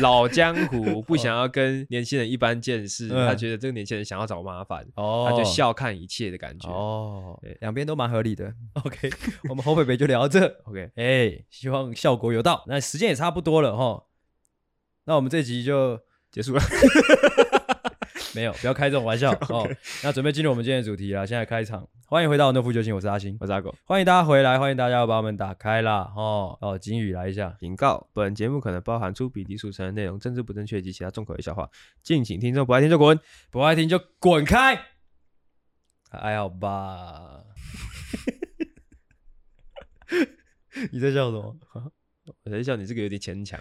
[0.00, 5.72] 老江湖， 不想要跟年轻人一般见识，他觉得这个年轻人想要找麻烦，哦，他就笑。
[5.72, 8.52] 看一切的感觉哦，两边都蛮合理的。
[8.84, 9.10] OK，
[9.48, 10.46] 我们侯北北就聊到这。
[10.64, 12.62] OK，哎、欸，希望效果有到。
[12.66, 14.04] 那时间也差不多了哈，
[15.04, 16.00] 那我们这集就
[16.30, 16.62] 结束了。
[18.34, 19.68] 没有，不要开这种玩笑 哦。
[20.02, 21.26] 那准备进入我们今天的主题了。
[21.26, 23.74] 现在开场，欢迎回到《诺夫救星》，我是阿星，我是阿狗。
[23.84, 26.10] 欢迎大家回来，欢迎大家把我们打开啦。
[26.16, 31.68] 哦哦，警语来一下，警告：本节目可能包含粗鄙、低俗、成人内容、政治不正确及其他重口味笑话，
[32.02, 33.18] 敬请听众不爱听就滚，
[33.50, 34.86] 不爱听就滚开。
[36.10, 37.44] 还好吧？
[40.90, 41.56] 你在笑什么？
[42.44, 43.60] 我在笑你这个有点牵强。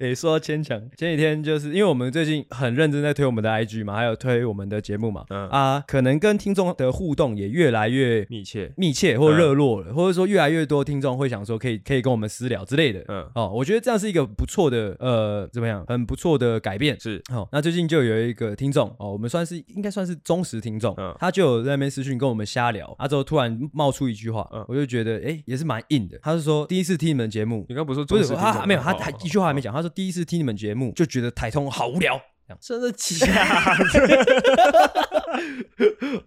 [0.00, 17.48] 诶，说到牵强，前几天就是因为我们最近很认真在推我们的 IG 嘛，还有推我们的节目嘛，嗯啊，可能跟听众的互动也越来越密切、密切或热络了，或者说越来越多听众会想说可以可以跟我们私聊之类的，嗯哦，我觉得这样是一个不错的呃怎么样，很不错的改变是哦。
[17.52, 28.42] 那最近就有一个听众哦，我们算是应该算是忠实听众，嗯，他就有在那边私讯跟我们瞎聊，啊之后突然冒出一句话，嗯，我就觉得诶也是蛮硬的，他是说第一次听你们节目，你刚不是说忠实听众？
[28.42, 32.20] 他没有，他他一句话还没讲，他说第一次听你们节目就觉得台通好无聊，
[32.60, 34.26] 真的假的？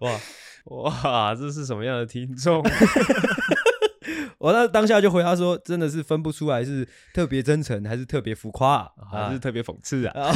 [0.00, 0.18] 哇
[0.64, 2.62] 哇，这是什么样的听众？
[4.40, 10.32] 我那当下就回答说，真的是分不出来是特别真诚还是特别浮夸，还是特别讽刺啊？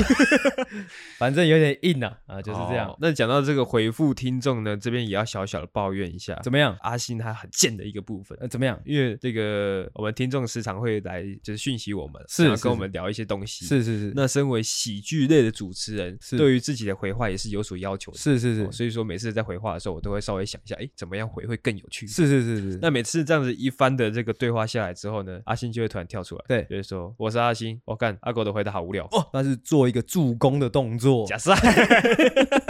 [1.18, 2.94] 反正有点硬啊，啊，就是这样。
[3.00, 6.76] 那讲到这个回复听众呢，这边也要小小的抱怨一下，怎么样？
[6.82, 8.78] 阿星他很贱的一个部分，怎么样？
[8.84, 14.12] 因为这个我们听众时常会来就是讯息我们，是跟我们聊一些东西，是是是。
[14.14, 18.70] 那身为喜剧类的主持人，对于自己的回话也是有所要求的，是是是。
[18.70, 22.06] 所以说每次在回话的时候，我都会稍微想一下，哎，怎么样回会更有趣？
[22.06, 22.78] 是是是是。
[22.82, 23.93] 那每次这样子一番。
[23.94, 29.04] 关的这个对话下来之后呢，阿星就会突然跳出来，对，就是说我是阿星，我、哦、干阿狗的回答好无聊。
[29.12, 31.54] 哦，那是做一个助攻的动作，假赛。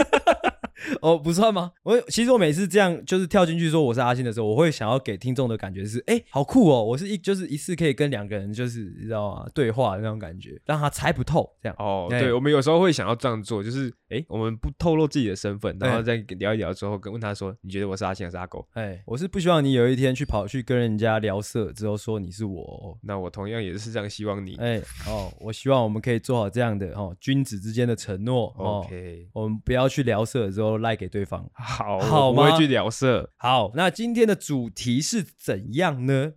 [1.05, 1.73] 哦，不算吗？
[1.83, 6.83] 我其实我每次这样就是跳进去说我是阿星的时候，我会想要给听众的感觉是，哎，好酷哦！
[6.83, 9.47] 我是一就是一次可以跟两个人就是你知道吗？
[9.55, 11.77] 对话的那种感觉，让他猜不透这样。
[11.79, 18.67] 哦，对，我们有时候会想要这样做，就是哎，我们不透露自己的身份，然后再聊一聊之后，跟问他说，你觉得我是阿星还是阿狗？
[18.73, 24.55] 哎，我是不希望你有一天去跑去跟人家聊色之后说你是我，哦，那我同样也是这样希望你。
[24.57, 28.55] 哎，哦，我希望我们可以做好这样的哦君子之间的承诺。
[28.57, 31.51] OK，我们不要去聊色之后赖给对方。
[31.55, 32.43] 好，好吗？
[32.43, 33.33] 我不会去聊色。
[33.37, 36.35] 好，那今天的主题是怎样呢？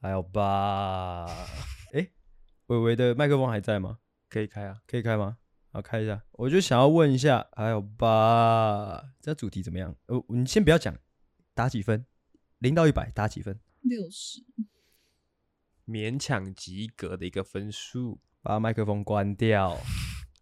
[0.00, 1.26] 还有吧？
[1.94, 2.10] 哎，
[2.66, 3.98] 伟伟的麦克风还在吗？
[4.28, 5.38] 可以开啊，可以开吗？
[5.70, 6.22] 好，开一下。
[6.32, 9.02] 我就想要问一下，还有吧？
[9.20, 9.94] 这主题怎么样？
[10.06, 10.96] 呃，你先不要讲，
[11.54, 12.04] 打几分？
[12.58, 13.58] 零到一百打几分？
[13.80, 14.44] 六十，
[15.86, 18.20] 勉强及格的一个分数。
[18.44, 19.78] 把麦克风关掉。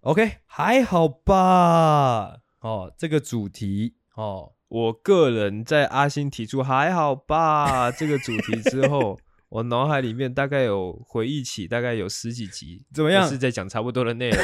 [0.03, 2.39] OK，还好吧？
[2.61, 13.29] 哦，这个主题哦，我个人在阿星提出还好吧 这个主题之后，我脑海里面大概有回忆起大概有十几集，怎么样？
[13.29, 14.39] 是在讲差不多的内容，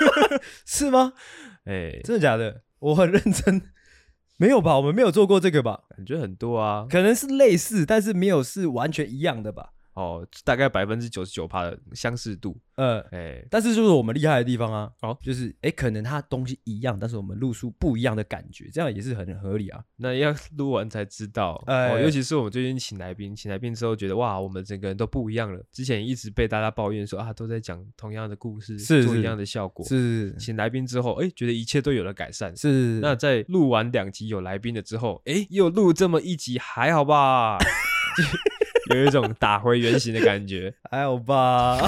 [0.64, 1.12] 是吗？
[1.64, 2.62] 哎、欸，真的假的？
[2.78, 3.60] 我很认真，
[4.38, 4.78] 没有吧？
[4.78, 5.82] 我们没有做过这个吧？
[5.94, 9.74] 感觉很多啊，可能是类似，但是没有是完全一样的吧？
[9.96, 19.82] 哦，大概百分之九十九趴的相似度，呃，哎、欸，但是就是我们厉害的地方啊，哦，就是哎、欸，可能它东西一样，但是我们录出不一样的感觉，这样也是很合理啊。
[19.96, 25.64] 那要录完才知道，欸、哦，尤其是我们最近请来宾，请来宾之后觉得哇，我们整个人都不一样了。
[25.72, 30.36] 之前一直被大家抱怨说啊，都在讲同样的故事，是，是做一样的效果，是，是。
[30.38, 33.00] 请来宾之后，哎、欸，觉得一切都有了改善，是。
[33.00, 37.56] 那在录完两集有来宾了之后，哎、欸，又录这么一集，还好吧？
[38.94, 41.78] 有一种打回原形的感觉， 还好吧？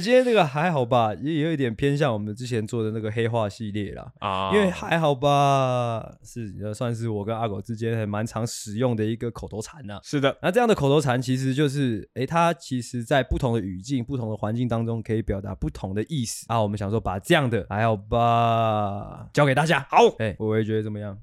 [0.00, 4.12] 今天这个还好吧，也有一点偏向我们之前做的那个黑化系列啦。
[4.20, 9.98] 啊，因为还好吧，是算是我跟阿狗之间还蛮常使用的一个口头禅呐。
[10.04, 16.62] 是的，那这样的口头禅其实就是，哎，它其实在不同的语境、不同的环境当中，可以表达不同的意思啊。
[16.62, 19.84] 我们想说，把这样的还好吧教给大家。
[19.90, 21.18] 好，哎，我也觉得怎么样？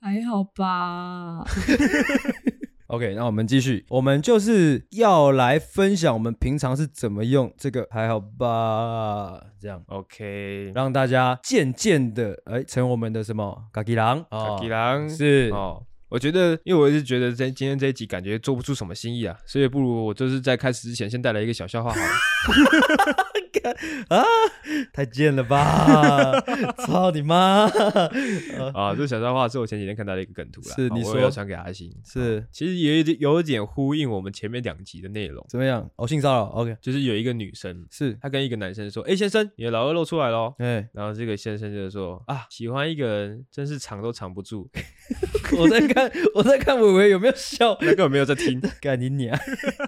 [0.00, 1.44] 还好吧。
[2.92, 9.40] OK，那我们继续，我们就是要来分享我们平常是怎么用这个，还好吧？
[9.58, 15.82] 这样 OK，让大家渐渐的哎成我们的什么嘎吉郎卡吉郎是哦。
[16.10, 22.06] 我觉得，因为我一直觉得在今天这一集感觉做不出什么新意啊，所以不如我就是在开始之前先带来一个小笑话好了。
[24.08, 24.24] 啊，
[24.92, 26.40] 太贱了吧！
[26.86, 27.66] 操你妈！
[28.74, 31.92] 啊，这小笑话是我前几天看到的一个梗图啦，是你说要传给阿星。
[32.04, 35.44] 是，其实也有点有一点呼应我们前面两集的内容。
[35.48, 35.88] 怎么样？
[35.96, 44.70] 哦，性骚扰？OK，就是有一个女生，是她跟一个男生说：“哎，先生，你的老二露出来喽。”哎，然后这个先生就说：“啊，喜欢一个人真是藏都藏不住。
[45.58, 46.10] ”我在看。
[46.34, 49.38] 我在看伟伟有没有笑， 那个没有在听，干你娘！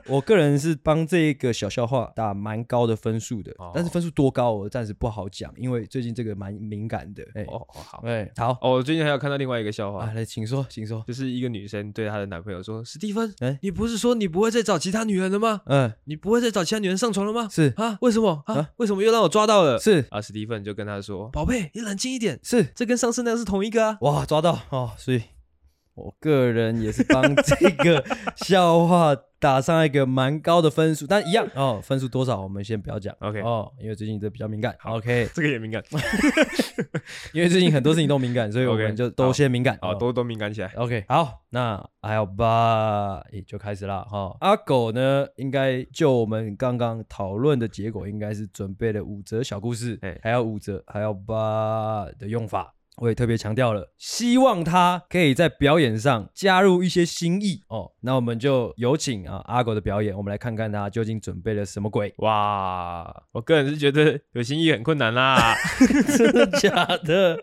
[0.07, 7.23] 我个人是帮这个小笑话打蛮高的分数的，哦、但是分数多高我暂时不好讲，因为最近这个蛮敏感的。
[7.35, 15.63] 哎、欸，哦哦好，哎好，哦，我最近还有看到另外一个笑话，啊、来，请说，请说，就是一个女生对她的男朋友说：“史蒂芬，哎、欸，你不是说你不会再找其他女人了吗？
[15.67, 17.49] 嗯，你不会再找其他女人上床了吗？
[17.51, 18.55] 是啊，为什么啊？
[18.55, 19.79] 啊为什么又让我抓到了？
[19.79, 23.99] 是啊，史蒂芬就跟她说：宝贝，你冷静一点，是，这跟上次那个是同一个啊。
[24.01, 25.23] 哇，抓到哦，所以。
[25.95, 28.05] 我个人也是帮这个
[28.37, 33.41] 笑话打上一个蛮高的分数，但一样哦，分数多少我们先不要讲，OK。
[33.43, 35.83] 哦，因为最近这比较敏感，OK，这个也敏感，
[37.33, 52.75] 因为最近很多事情都敏感，所以我们就都先敏感，好，都都敏感起来，OK，好，那还有吧，诶，就开始了哈，阿狗呢，应该就我们刚刚讨论的结果，应该是准备了五则小故事，哎，还有五则还有吧的用法。
[52.97, 57.93] 我也特别强调了，希望他可以在表演上加入一些新意哦。
[58.01, 62.15] 那我们就有请啊阿狗的表演，我们来看看他究竟准备了什么鬼。
[62.19, 65.57] 哇，我个人是觉得有新意很困难啦，
[66.17, 66.71] 真的假
[67.05, 67.39] 的？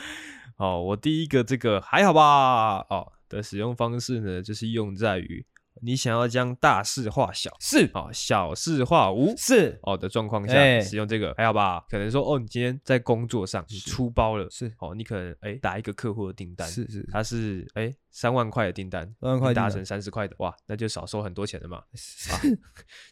[0.58, 2.84] 哦，我第一个这个还好吧？
[2.90, 5.46] 哦的使用方式呢，就是用在于
[5.82, 11.84] 你想要将大事化小，是哦，小事化无，是哦的状况下、欸、使用这个还好吧？
[11.88, 21.78] 可能说哦，你今天在工作上你出包了，是哦，你可能哎打一个客户的订单，是是，他是哎三万块的订单，三万块达成三十块的，哇，那就少收很多钱了嘛。
[22.30, 22.34] 啊，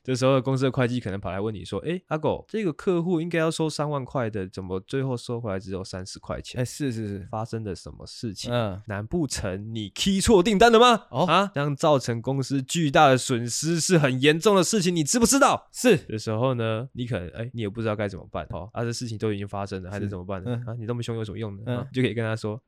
[0.02, 6.60] 这时候公司的会计可能跑来问你说，哎，阿狗，这个客户应该要收三万块的，怎么最后收回来只有三十块钱？
[6.60, 8.52] 哎，是是是，发生了什么事情？
[8.52, 11.06] 嗯，难不成你 key 错订单了吗？
[11.10, 15.68] 哦啊，这样造成公司巨大的损失是很严重的事情，你知不知道？
[15.72, 20.50] 是的时候呢，你可能哎，你也不知道该怎么办，哦，啊，这事情都已经发生了，还是怎么办呢？
[20.66, 21.62] 嗯、啊，你这么凶有什么用呢？
[21.66, 22.60] 嗯，啊、就可以跟他说，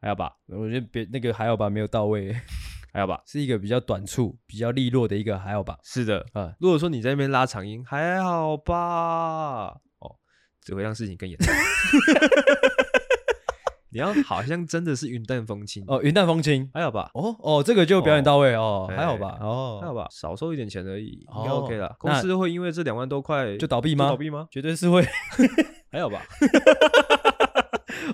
[0.00, 0.32] 还好吧？
[0.46, 2.32] 我觉得别那个还好吧，没有到位，
[2.92, 3.20] 还好吧？
[3.26, 5.78] 是一个比较短促、比较利落的一个还好吧？
[5.82, 9.68] 是的，啊、嗯，如果说你在那边拉长音，还好吧？
[9.98, 10.16] 哦，
[10.62, 11.52] 只会让事情更严重。
[13.92, 17.10] 你要好像真的是云淡风轻哦，云淡风轻，还好吧？
[17.14, 19.38] 哦哦，这个就表演到位哦，哦还好吧？
[19.40, 20.06] 哦，还好吧？
[20.10, 21.94] 少收一点钱而已，哦、应该 OK 了。
[21.98, 24.08] 公司会因为这两万多块就倒闭吗？
[24.08, 24.48] 倒闭吗？
[24.50, 25.06] 绝对是会，
[25.92, 26.22] 还好吧？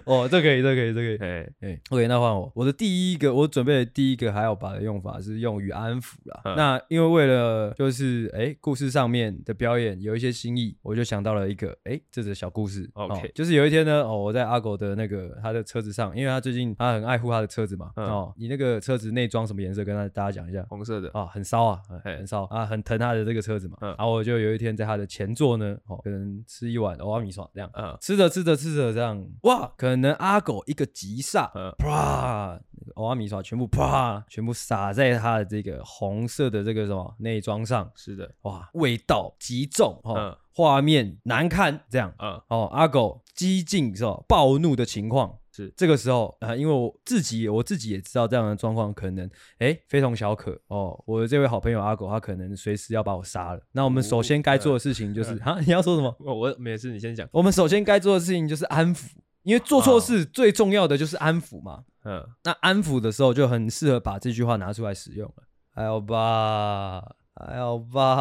[0.08, 1.16] 哦，这可以，这可以，这可以。
[1.18, 2.50] 哎哎，OK，那换我。
[2.54, 6.40] 我的第一个，我准备的第一个还好吧的用法是用于安抚啦。
[6.44, 12.88] 嗯、那因为为了就是哎，故事上面的表演有一些新意，我就想到了一个哎，这则小故事。
[12.94, 17.90] OK，、哦、就是有一天呢，哦，我在阿狗的那个他的车子上，因为他最近他很爱护他的车子嘛。
[17.96, 19.84] 嗯、哦，你那个车子内装什么颜色？
[19.84, 20.64] 跟他大家讲一下。
[20.68, 21.08] 红色的。
[21.08, 23.76] 啊、哦，很骚啊，很骚啊，很疼他的这个车子嘛。
[23.80, 23.88] 嗯。
[23.98, 27.70] 然后我就有一天在他的前座呢，哦，可能吃一碗欧阿米爽这样。
[27.74, 27.96] 嗯。
[28.00, 32.60] 吃着吃着吃着这样，哇，可能阿狗一个急刹，啪，
[32.94, 37.90] 欧阿米耍全部啪，全部洒在他的这个红色的这个什么内装上。
[37.94, 44.22] 是的，哇，味道极重，哦，嗯、画面难看，这样，嗯，哦，阿狗激进是吧？
[44.28, 51.00] 暴怒的情况是这个时候啊、呃，因为我自己我自己也知道这样的状况可能哎非同小可哦。
[51.06, 53.60] 我的这位好朋友阿狗，他可能随时要把我杀了。
[53.72, 56.16] 那我们首先该做的事情就是， 哈、哦，你要说什么？
[56.20, 57.28] 我我没事，你先讲。
[57.32, 59.08] 我们首先该做的事情就是安抚。
[59.48, 65.42] 因为做错事最重要的就是安抚嘛，嗯，那安抚的时候就很适合把这句话拿出来使用了。
[65.74, 67.00] 还好吧，
[67.34, 68.14] 还好吧，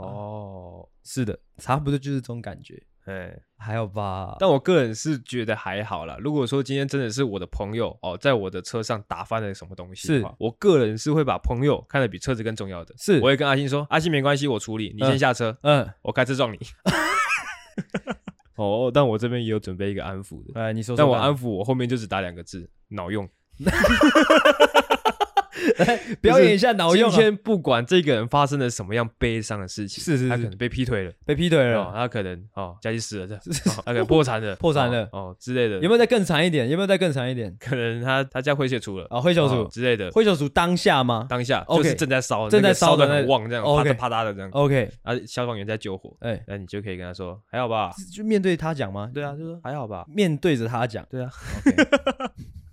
[0.00, 2.82] 哦，是的，差不多就是这种感觉。
[3.04, 6.16] 哎，还好吧，但我个人是觉得还好啦。
[6.18, 12.94] 如果说今天真的是我的朋友哦，在我的车上打翻了什么东西我个人是会把朋友看得比车子更重要的。
[12.96, 16.58] 是，我会跟阿星说：“阿星没关系，我处理，你先下车，嗯，我开车撞你。
[18.56, 20.60] ”哦，但我这边也有准备一个安抚的。
[20.60, 23.28] 哎，你说，说，但我安抚我后面就只打两个字：脑用。
[26.20, 27.10] 表演一下脑用。
[27.10, 35.76] 今天不管这个人发生了什么样悲伤的事情，是是是，他可能被劈腿了，被劈腿了，他可能哦家里死了，这他可能破产了，破产了哦之类的。
[35.76, 36.68] 有没有再更惨一点？
[36.68, 37.54] 有没有再更惨一点？
[37.58, 40.10] 可能他他家灰血除了啊，灰球族之类的。
[40.12, 41.26] 灰球族当下吗？
[41.28, 44.50] 当下就是正在烧，正在烧的很旺，这样啪嗒啪嗒的这样。
[44.52, 47.92] OK，啊，消防员在救火，哎，那你就可以跟他说还好吧？
[48.14, 49.10] 就面对他讲吗？
[49.12, 50.04] 对啊，就说还好吧。
[50.08, 51.30] 面对着他讲，对啊。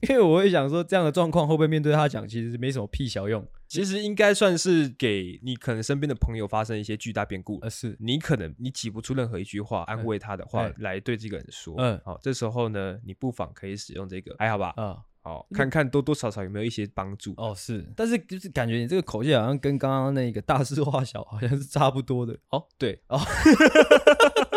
[0.08, 3.46] 因为我会想说，这样的状况会不会面对他讲，其实没什么屁小用。
[3.68, 11.76] 其实应该算是给你可能身边的朋友发生一些巨大变故，呃，是你可能你挤不出任何一句话安慰他的话来对这个人说。
[11.78, 14.74] 嗯，好，这时候呢，你不妨可以使用这个，还好吧？
[14.78, 17.36] 嗯，好，看看多多少少有没有一些帮助。
[17.38, 22.36] 哦，是，但是就是感觉你这个口气好像跟刚刚那个大事化小好像是差不多的。
[22.50, 23.20] 哦，对，哦。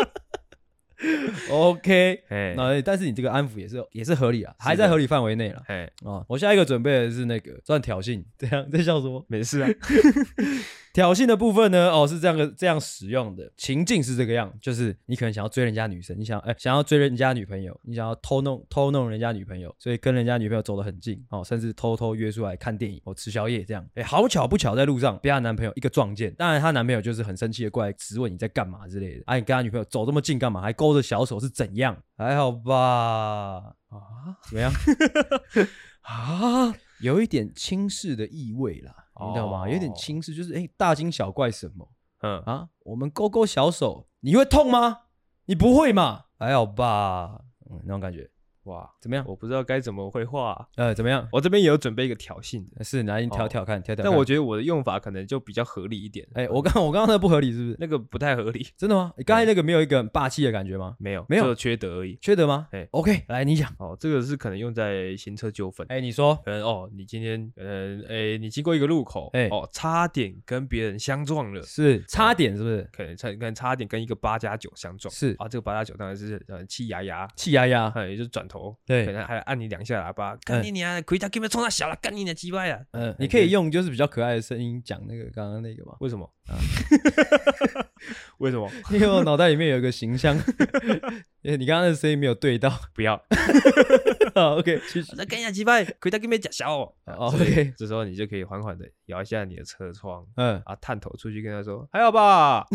[1.63, 5.61] OK，哎，那但是你这个安抚也是也是合理啊，还在合理范围内了。
[5.67, 9.25] 哎，哦，我下一个准备的是那个算挑衅，这样在笑什么？
[9.29, 9.69] 没事啊。
[10.93, 23.83] 挑衅的部分呢，哦，是这样的，这样使用的情境是这个样，就是你可能想要追人家女生，你想哎想要追人家女朋友，你想要偷弄偷弄人家女朋友，所以跟人家女朋友走得很近，哦，甚至偷偷约出来看电影哦，吃宵夜这样。
[23.95, 29.23] 哎，好巧不巧在路上被她男朋友一个撞见，当然她男朋友就是很生气的过来质问你在干嘛之类的。
[29.25, 30.61] 哎，你跟她女朋友走这么近干嘛？
[30.61, 32.01] 还勾着小手是怎样？
[32.17, 33.75] 还好吧？
[33.89, 34.71] 啊，怎么样？
[36.01, 38.93] 啊，有一点轻视的意味啦。
[39.25, 39.69] 你知道吗？
[39.69, 41.89] 有点轻视，就是哎、欸，大惊小怪什么？
[42.21, 45.01] 嗯啊，我们勾勾小手，你会痛吗？
[45.45, 46.25] 你不会嘛？
[46.39, 48.29] 还好吧，嗯，那种感觉。
[48.63, 49.25] 哇，怎么样？
[49.27, 50.67] 我不知道该怎么回话。
[50.75, 51.27] 呃，怎么样？
[51.31, 54.03] 我这边也有准备一个挑衅的，是拿你挑挑看，挑挑。
[54.03, 56.27] 但我觉得我的用法可能就比较合理一点。
[56.33, 57.77] 哎，我刚我刚刚那个不合理是不是？
[57.79, 58.65] 那个不太合理。
[58.77, 59.13] 真的吗？
[59.17, 60.95] 你 刚才那个没有一个很霸气的感觉吗？
[60.99, 62.17] 没有，没有，缺德而已。
[62.21, 62.67] 缺德吗？
[62.71, 63.73] 哎，OK，来你讲。
[63.79, 65.85] 哦，这个是可能用在行车纠纷。
[65.89, 71.61] 哎，你说，可能哦，你今天呃，哎，你经过一个路口，哎，哦，差点跟别人相撞了。
[71.63, 72.87] 是，差点是不是？
[72.93, 75.13] 可能差，可能差点跟一个八加九相撞。
[75.13, 82.79] 是啊，这个八加九当然是呃气压压，气压压，哎，也就是转头，对可能还按你两下喇叭，干你娘，亏他给没冲他小了，干你娘鸡巴呀！
[82.91, 85.95] 嗯，你可以用就是比较可爱的声音讲那个刚刚那个吗？
[85.99, 86.29] 为什么？
[86.47, 86.53] 啊？
[88.37, 88.69] 为什么？
[88.91, 90.35] 因为我脑袋里面有一个形象，
[91.41, 93.19] 因为你刚刚的声音没有对到，不要。
[94.35, 94.79] 好，OK。
[95.15, 96.93] 再干你娘鸡巴，亏他给没假小哦。
[97.05, 102.65] OK，这时候你就可以缓缓的摇一下你的车窗，嗯，啊，探头出去跟他说，还好吧。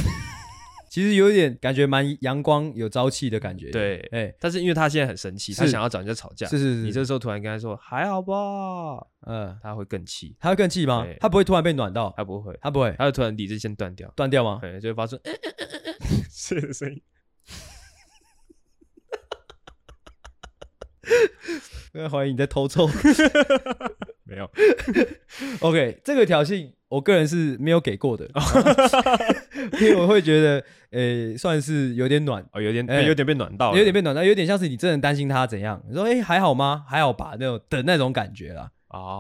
[0.89, 3.71] 其实有一点感觉蛮阳光、有朝气的感觉。
[3.71, 6.47] 对，哎、欸，但是因为他现在很生气，他想要找人家吵架。
[6.47, 6.83] 是是是。
[6.83, 8.35] 你这时候突然跟他说还好吧，
[9.27, 10.37] 嗯，他会更气。
[10.41, 11.07] 他会更气吗？
[11.21, 12.13] 他不会突然被暖到？
[12.17, 14.11] 他不会，他不会，他会突然理智线断掉。
[14.17, 14.59] 断掉吗？
[14.61, 15.19] 对，就会发出
[16.31, 17.03] 是的声音。
[21.95, 22.87] 因为怀疑你在偷抽。
[24.25, 24.51] 没有。
[25.61, 26.73] OK，这个挑衅。
[26.89, 28.29] 我个人是没有给过的，
[29.81, 36.85] 因为我会觉得，诶、欸，算是有点暖哦，有点，欸、有点被暖到，有点被暖到，有点像是你真的担心他怎样，你说，诶、欸，还好吗？
[36.89, 38.71] 还好吧，那种的那种感觉啦。
[38.91, 39.19] 哦，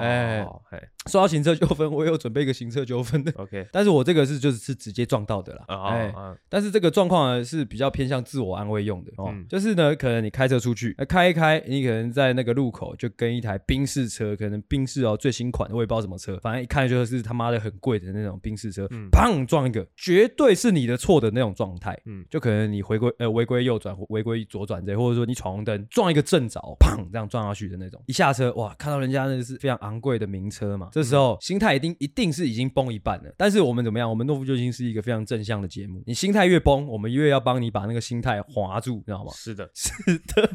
[0.71, 3.33] 哎，说到行车纠纷，我也有准备一个行车纠纷的。
[3.37, 5.64] OK， 但是我这个是就是是直接撞到的啦。
[5.89, 6.14] 哎，
[6.49, 9.35] 但是这个状况呢是比较偏向自我安慰用的哦。
[9.49, 21.99] 就是呢，可能你开车出去，开一开，你可能在那个路口就跟一台宾士车，可能宾士哦最新款，我也不知道什么车，反正一看就是他妈的很贵的那种宾士车，砰撞一个，绝对是你的错的那种状态。
[22.07, 28.03] 嗯，就可能你回归呃违规右转，违规左转这，或者说你闯红灯撞一个正着，砰这样撞下去的那种。
[28.07, 29.58] 一下车哇，看到人家那是。
[29.59, 33.35] 非常昂贵的名车嘛，这时候心态一定一定是已经崩一半了。
[33.37, 34.09] 但是我们怎么样？
[34.09, 36.03] 我们诺夫救星是一个非常正向的节目。
[36.07, 39.33] 你心态越崩，我们越要帮你把那个心态划住，知道吗？
[39.35, 40.49] 是的， 是的。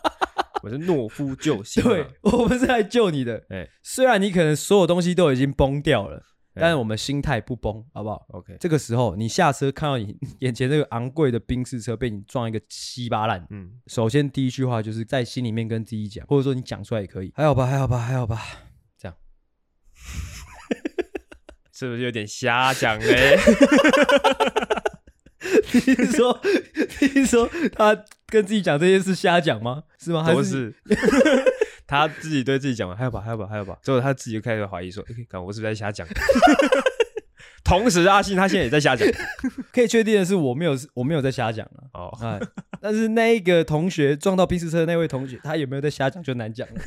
[0.62, 3.42] 我是懦夫救星，对，我们是来救你的。
[3.48, 6.22] 哎，虽然你可能所有东西都已经崩掉了，
[6.60, 8.56] 但是我们心态不崩，好不好？OK。
[8.60, 18.40] 这个时候你下车看到你 眼前这个昂贵的宾士车被你撞一个稀巴烂，嗯，首先第一句话就是在心里面跟自己讲，或者说你讲出来也可以，还好吧，还好吧，还好吧。
[18.98, 19.16] 这样
[21.72, 23.38] 是不是有点瞎讲嘞？
[25.72, 26.38] 你是说，
[27.00, 29.84] 你是说他跟自己讲这些是瞎讲吗？
[29.98, 30.22] 是吗？
[30.22, 30.74] 还是
[31.90, 32.94] 他自己对自己讲吗？
[32.94, 33.76] 还有吧，还有吧，还有吧。
[33.82, 36.06] 之后他自己就开始怀疑说：“哎，看我是不是在瞎讲？”
[37.64, 39.06] 同时，阿信他现在也在瞎讲。
[39.74, 41.82] 可以确定的是，我没有，我没有在瞎讲了。
[41.94, 42.38] 哦，哎，
[42.80, 46.74] 但是那一个同学撞到宾士车的那位同学，他有没有在瞎讲就难讲了。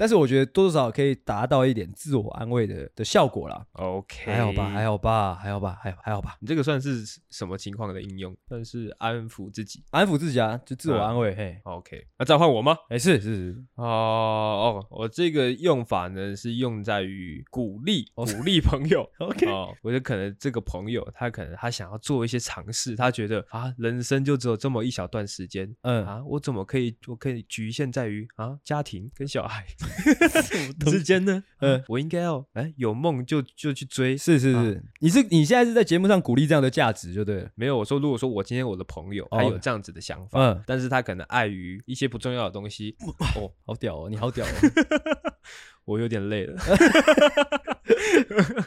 [0.00, 3.66] 但是我觉得多多少少可以达到一点自我安慰的的效果啦。
[3.72, 6.38] OK，还好吧，还好吧，还好吧，还还好吧。
[6.40, 8.34] 你这个算是什么情况的应用？
[8.48, 11.34] 算是安抚自己，安抚自己啊，就自我安慰。
[11.34, 12.74] 嘿，OK，那再换我吗？
[12.88, 13.64] 哎，是是是。
[13.74, 19.06] 哦哦，我这个用法呢是用在于鼓励鼓励朋友。
[19.20, 29.66] OK，哦，我觉得可能这个朋友他可能他想要做一些尝试，他觉得啊，人生就只有这么一小段时间，嗯啊，我怎么可以我可以局限在于啊家庭跟小孩。
[30.86, 31.42] 之间呢？
[31.58, 34.16] 呃，我应该要哎，有梦就就去追。
[34.16, 37.50] 是是是，你是你现在是在节目上鼓励这样的价值，就对了。
[37.54, 42.96] 没有，我说如果说我今天我的朋友他有这样子的想法，嗯，但是他可能碍于一些不重要的东西。
[43.36, 44.50] 哦，好屌哦，你好屌哦，
[45.84, 46.60] 我有点累了。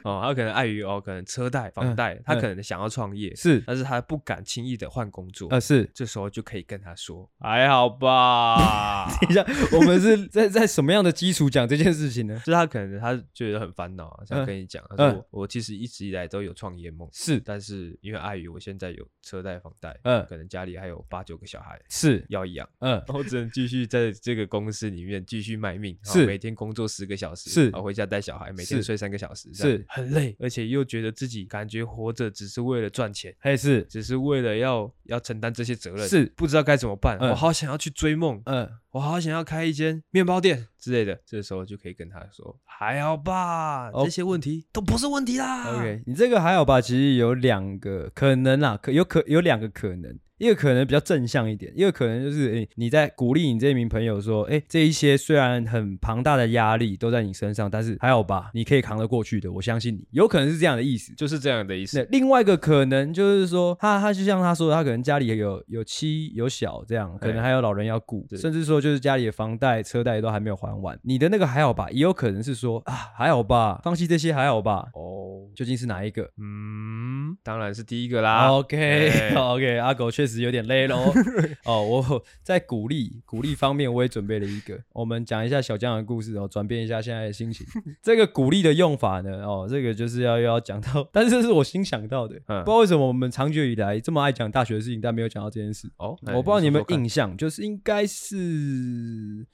[0.03, 5.47] 哦，他可能碍于哦，可能车贷、房贷，他可能想要创业，是，但是他不敢轻易的换工作。
[5.49, 9.07] 呃，是，这时候就可以跟他说， 还好吧。
[9.21, 9.45] 等一下，
[9.77, 12.35] 我们是在在什么样的基础讲这件事情呢？
[12.39, 22.25] 就是他可能他觉得很烦恼，想跟你讲，他说我其实一直以来都有创业梦，是，但是因为碍于我现在有车贷、房贷，嗯，可能家里还有八九个小孩，是。
[22.29, 37.17] 要养，嗯，我只能继续在这个公司里面继续卖命，是，每天工作十个小时，是，啊回家带小孩，每天睡三个小时，是很累，而且又觉得自己感觉活着只是为了赚钱，还是只是为了要要承担这些责任，是不知道该怎么办。
[37.19, 41.19] 我好想要去追梦，嗯，我好想要开一间面包店之类的。
[41.25, 46.81] 这时候就可以跟他说：“还好吧，这些问题都不是问题啦。” OK，你这个还好吧？
[46.81, 50.19] 其实有两个可能啦，可有可有两个可能。
[50.43, 60.05] 一个可能比较正向一点，一个可能就是，诶，你在鼓励你这一名朋友说，诶，这一些虽然很庞大的压力都在你身上，但是还好吧，你可以扛得过去的，我相信你。
[60.11, 62.05] 有可能是这样的意思，就是这样的意思。
[62.11, 70.99] 另外一个可能就是说，他他就像他说的，他可能家里有有妻有小这样，可能还有老人要顾，甚至说就是家里的房贷车贷都还没有还完。
[71.03, 74.89] 你的那个还好吧，也有可能是说啊，还好吧，放弃这些还好吧。
[74.93, 76.29] 哦，究竟是哪一个？
[76.37, 77.02] 嗯。
[77.33, 78.49] 嗯，当然是第一个啦。
[78.51, 81.11] OK OK，阿狗确实有点累喽。
[81.65, 87.65] 哦，我在鼓励鼓励方面，我也准备了一个，我们讲一下小江的故事哦，转变一下现在的心情。
[88.01, 95.89] 这个鼓励的用法呢，哦，这个就是要要讲到，但是这是我新想到的，嗯、不知道为什么我们长久以来这么爱讲大学的事情，但没有讲到这件事。
[95.97, 98.35] 哦，我不知道你有没有印象，就是应该是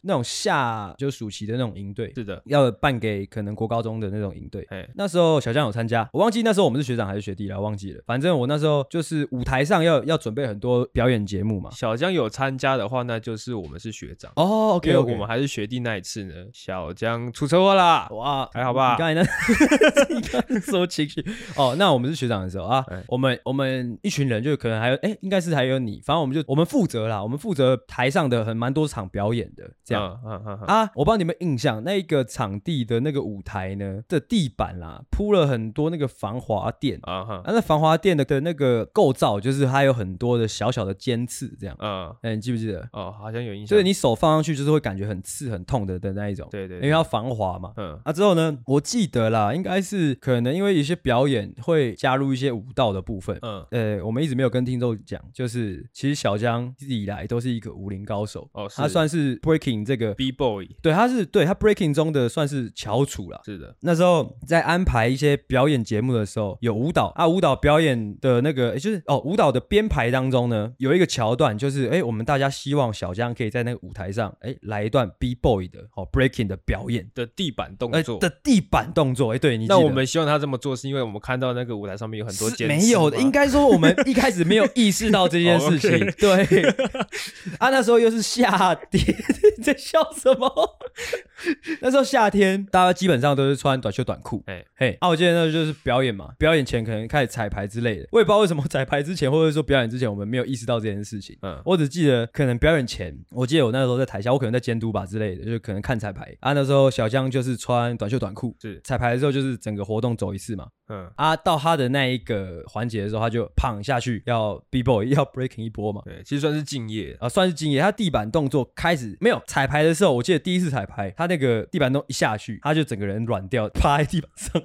[0.01, 4.65] 那种夏就暑期的那种营队，是的，要办给可能国高中的那种营队。
[4.69, 8.01] 哎，那时候小江有参加，我忘记那时候我们是学长还是学弟了，忘记了。
[8.05, 11.69] 反正我那时候就是舞台上要要准备很多表演节目嘛。
[11.71, 14.73] 小江有参加的话，那就是我们是学长哦。
[14.75, 18.07] OK，我们还是学弟那一次呢，小江出车祸啦。
[18.09, 18.93] 哇，还好吧？
[18.93, 19.21] 你刚才那
[20.15, 21.23] 你刚才说情绪
[21.55, 30.19] 哦，那我们是学长的时候啊，我们我们一群人就可能还有哎，应该是还有你，反正我们就我们负责啦，我们负责台上的很蛮多场表演的这样。
[30.25, 41.75] 嗯嗯啊，我不知道你们印象，那个场地的那个舞台呢的地板啦，铺了很多那个防滑垫啊哈，那防滑垫的的那个构造就是它有很多的小小的尖刺这样。
[41.79, 42.87] 嗯，哎，你记不记得？
[42.93, 43.67] 哦，好像有印象。
[43.67, 46.47] 就是你手放上去就是会感觉很刺很痛的的那一种。
[46.49, 47.73] 对对，因为要防滑嘛。
[47.75, 53.37] 嗯，啊之后呢，我记得啦，应该是可能因为有些表演会加入一些舞蹈的部分。
[53.41, 58.49] 嗯，呃，我们一直没有跟听众讲，就是其实小江一直以来都是一个武林高手。
[58.53, 63.41] 哦，他算是 breaking 这个 B boy，对，他是对他 breaking 中的算是翘楚了。
[63.43, 77.09] 是的，那时候在安排一些表演节目的时候，有舞蹈啊，舞蹈表演的那个，就是哦，舞蹈的编排当中呢，有一个桥段，就是哎，我们大家希望小江可以在那个舞台上，哎，来一段 B boy 的哦 breaking 的表演。
[77.15, 78.19] 的地板动作。
[78.19, 86.69] 的地板动作，哎，对你，那我们希望他这么做，是因为我们看到那个舞台上面有很多尖刺，没有的，应该说我们一开始没有意识到这件事情， 对，
[87.59, 89.15] 啊，那时候又是夏天，
[89.63, 90.79] 在笑什么？
[91.81, 94.43] 那时候夏天，大家基本上都是穿短袖短裤。
[94.45, 94.65] 哎。
[94.75, 98.07] 嘿，啊，我记得那就是表演嘛，表演前可能开始彩排之类的。
[98.11, 101.37] 我也不知道为什么彩排之前，或者说表演之前，我们没有意识到这件事情。
[101.41, 106.35] 嗯，我只记得可能表演前，我记得我那时候在台下，我可能在监督吧之类的，就可能看彩排。
[106.41, 110.67] 啊，那时候小江就是穿短袖短裤，是彩排的时候就是整个活动走一次嘛。
[110.89, 116.01] 嗯，啊，到他的那一个环节的时候，他就胖下去要 B boy 要 breaking 一波嘛。
[116.03, 117.79] 对，其实算是敬业啊，算是敬业。
[117.79, 124.61] 他地板动作开始没有彩排的时候，我记得第一次彩排，他那个地板动一下去，他就整个人软掉，趴在地板上。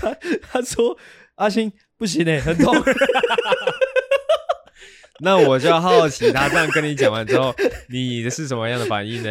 [0.00, 0.96] 他他说
[1.36, 2.74] ：“阿星不行哎，很痛。
[5.22, 7.54] ”那我就好奇，他这样跟你讲完之后，
[7.90, 9.28] 你的是什么样的反应呢？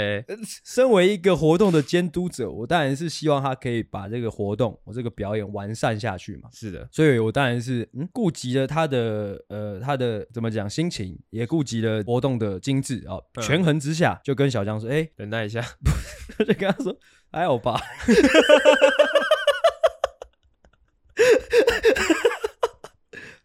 [0.63, 6.47] 身为一个活动的监督者，我当然是希望他可以把这个活动，我这个表演完善下去嘛。
[6.53, 15.59] 是的，所以我当然是嗯，顾及了他的呃，他的怎么讲心情，也顾及了活动的精致啊，哦，权衡之下，就跟小江说：“哎，等待一下。
[16.37, 16.95] ”就跟他说
[17.33, 17.81] ：“还好吧。”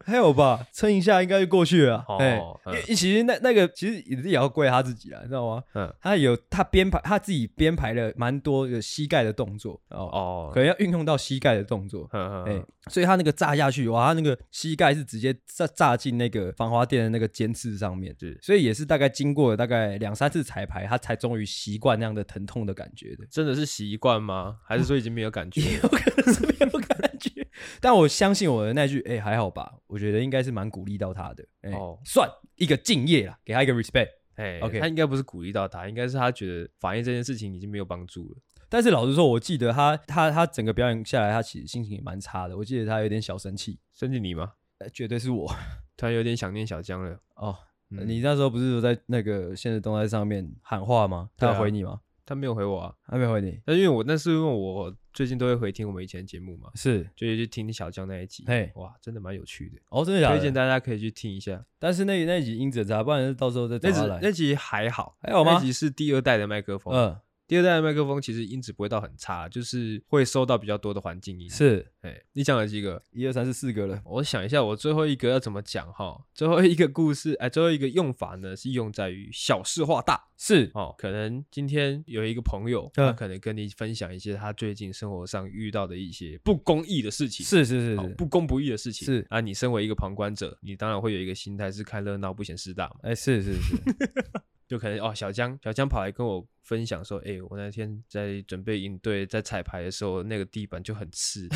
[0.04, 2.04] 还有吧，撑一下应该就过去了。
[2.18, 2.36] 哎，
[2.66, 5.62] 因为其实那那个其实也要怪他自己了，你知道吗？
[5.74, 12.08] 嗯，他有他编排他自己编排了蛮多的膝盖的动作哦哦，可能要运用到膝盖的动作。
[12.12, 18.14] 嗯嗯，所以他那个炸下去，哇，他那个膝盖是直接炸炸进那个防滑垫的那个尖刺上面。
[18.18, 23.26] 对，所以也是大概经过了大概两三次彩排，他才终于习惯那样的疼痛的感觉的。
[23.30, 24.56] 真的是习惯吗？
[24.66, 25.60] 还是说已经没有感觉？
[25.82, 27.46] 有可能是没有感觉。
[27.80, 29.74] 但我相信我的那句，哎，还好吧。
[29.86, 38.36] 我觉得应该是蛮鼓励到他的，哦，算一个敬业啦，给他一个 respect，哎，OK，他应该不是鼓励到他，应该是他觉得反应这件事情已经没有帮助了。
[38.68, 42.56] 但是老实说，我记得他他他整个表演下来，他其实心情也蛮差的。
[42.56, 44.52] 我记得他有点小生气，生气你吗？
[44.78, 45.46] 呃，绝对是我，
[45.96, 47.16] 突然有点想念小江了。
[47.36, 47.56] 哦，
[47.88, 51.30] 你那时候不是在那个现实动态上面喊话吗？
[51.36, 52.00] 他要回你吗？
[52.26, 53.60] 他没有回我啊，他没有回你。
[53.66, 58.44] 那因为我那是因为我最近都会回听我们以前的节目嘛，是，就去听小江那一集。
[58.46, 59.80] 嘿，哇，真的蛮有趣的。
[59.88, 60.36] 哦，真的假的？
[60.36, 61.64] 推荐大家可以去听一下。
[61.78, 64.18] 但是那那集音质咋不然到时候再找他来。
[64.20, 65.52] 那集还好，还好吗？
[65.54, 66.92] 那集是第二代的麦克风。
[66.92, 67.16] 嗯。
[67.46, 71.48] 第二代的麦克风其实音质不会到很差，就是会收到比较多的环境音。
[71.50, 73.02] 是，哎，你讲了几个？
[73.12, 74.00] 一二三四四个了。
[74.04, 76.18] 我想一下，我最后一个要怎么讲哈？
[76.32, 80.24] 最后一个故事，哎，最后一个用法呢，是用在于小事化大。
[80.36, 87.44] 是哦，可能今天有一个朋友，他可能跟你分享一些他最近生活上遇到的一些不公义的事情。
[87.44, 89.04] 是是是是，不公不义的事情。
[89.04, 92.96] 是啊，你身为一个旁观者，你当然会有一个心态是看热闹不嫌事大嘛。
[93.02, 93.76] 哎，是是是。
[94.74, 101.46] 就可能哦，小江，小江跑来跟我分享说，哎、欸，我那天在准备应对，在彩排的时候，那个地板就很刺。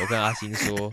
[0.00, 0.88] 我跟阿星说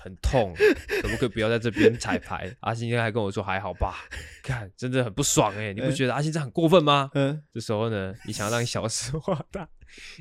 [0.00, 0.54] 很痛，
[1.02, 2.56] 可不可以不要在这边彩排？
[2.60, 3.96] 阿星还跟我说还好吧，
[4.44, 7.10] 看真的很不爽哎、欸，你不觉得阿星这很过分吗？
[7.14, 9.68] 嗯，这时候呢，你想要让小 事化大，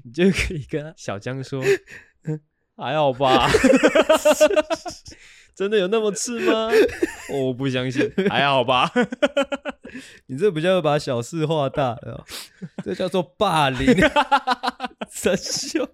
[0.03, 1.63] 你就可以跟小江说。
[2.82, 3.47] 还好吧？
[5.53, 6.69] 真的有那么刺吗？
[7.32, 8.91] 我不相信，还好吧？
[10.27, 11.95] 你这比较把小事化大，
[12.84, 13.95] 这叫做霸凌，
[15.13, 15.88] 真秀。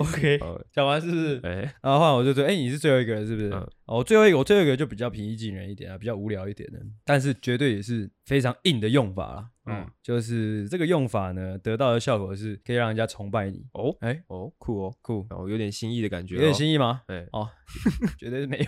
[0.00, 0.40] OK，
[0.72, 1.40] 讲完是不是？
[1.44, 3.50] 哎、欸，然后换我就说，哎、欸，你是最后一个人是不是？
[3.50, 9.50] 嗯、哦，最后一个，我最后一个就比较平易近人一点啊，比较无聊一点的，但是绝对也是非常硬的用法啦。
[9.66, 13.94] 嗯，就是这个用法呢，得到的效果是可以让人家崇拜你哦。
[14.00, 17.02] 哎、欸，哦，酷哦，酷，哦，有点新意的感觉、哦，有点新意吗？
[17.06, 17.48] 对、欸，哦，
[18.18, 18.64] 绝对是没有。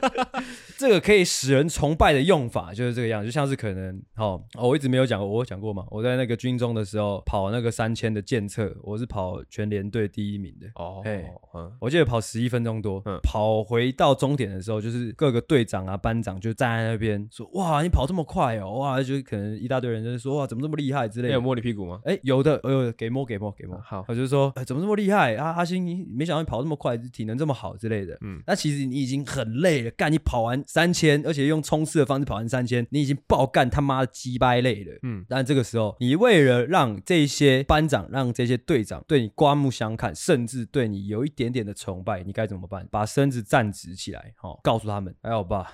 [0.78, 10.66] 这个可以使人崇拜的用法就是这个样，就像是可能，哦，哦我一直没有讲过，我讲过嘛，我在那个军中的时候跑那个三千的健测，我是跑全连队第一名的。
[10.74, 11.24] 哦，哎，
[11.54, 20.36] 嗯，我记得跑十一分钟多，嗯，跑回到终点的时候，就是各个队长啊、班长就站在那边说，哇，你跑这么快哦，哇，就可能一大堆人就是说。
[20.36, 21.34] 说话怎么这么厉害之类的？
[21.34, 22.00] 有摸你屁股吗？
[22.04, 23.80] 哎，有的，哎呦，给摸给摸给摸。
[23.80, 25.52] 好，我就说，哎，怎么这么厉害啊？
[25.52, 28.18] 阿星，你没想到你跑这么快，体能这么好之类的。
[28.22, 34.98] 嗯，那其实你已经很累了，干你跑完三千，而且用冲刺的方式跑完三千，你已经爆干他妈的鸡掰累了。
[35.04, 42.86] 嗯，但这个时候，你为了让这些班长、让这些队长对你刮目相看，甚至对你有一点点的崇拜，你该怎么办？
[42.90, 45.72] 把身子站直起来，好，告诉他们，哎好吧？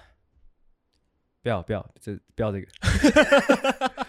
[1.42, 2.66] 不要不要，这不要这个。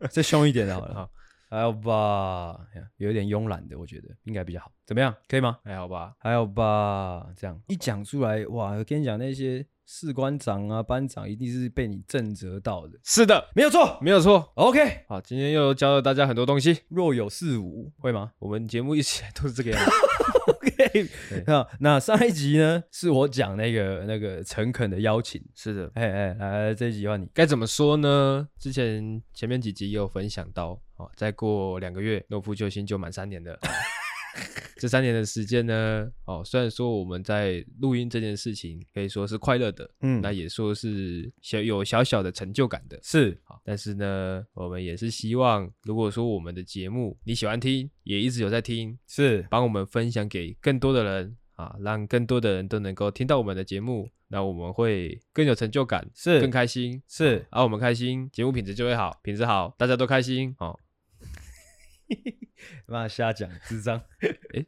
[0.10, 1.10] 再凶一点的好了， 哈，
[1.50, 2.58] 还好吧，
[2.96, 5.14] 有点慵懒的，我觉得应该比较好，怎么样？
[5.28, 5.58] 可以吗？
[5.64, 12.96] 还好吧，还好吧，这样一讲出来，哇，我跟你讲，那些士官长啊、班长一定是被你震慑到的。
[13.02, 14.48] 是的，没有错，没有错。
[14.54, 18.30] OK，好，今天又教了大家很多东西，若有似无，会吗？
[18.38, 19.90] 我们节目一起来都是这个样子。
[20.46, 21.08] OK，
[21.44, 28.48] 那那上一集呢，是我讲那个那个诚恳的邀请，是的，哎哎，来这一集换你，该怎么说呢？
[28.60, 33.58] 之前前面几集也有分享到，哦，再过两个月，诺夫救星就满三年了。
[34.76, 60.78] 这三年的时间呢，哦，虽然说我们在录音这件事情可以说是快乐的，嗯，那也说是小有小小的成就感的，是，好，但是呢，我们也是希望，如果说我们的节目你喜欢听，也一直有在听，是，帮我们分享给更多的人啊，让更多的人都能够听到我们的节目，那我们会更有成就感，是，更开心，是，而、啊、我们开心，节目品质就会好，品质好，大家都开心，哦。
[62.86, 64.00] 妈瞎讲，智障！
[64.54, 64.64] 哎，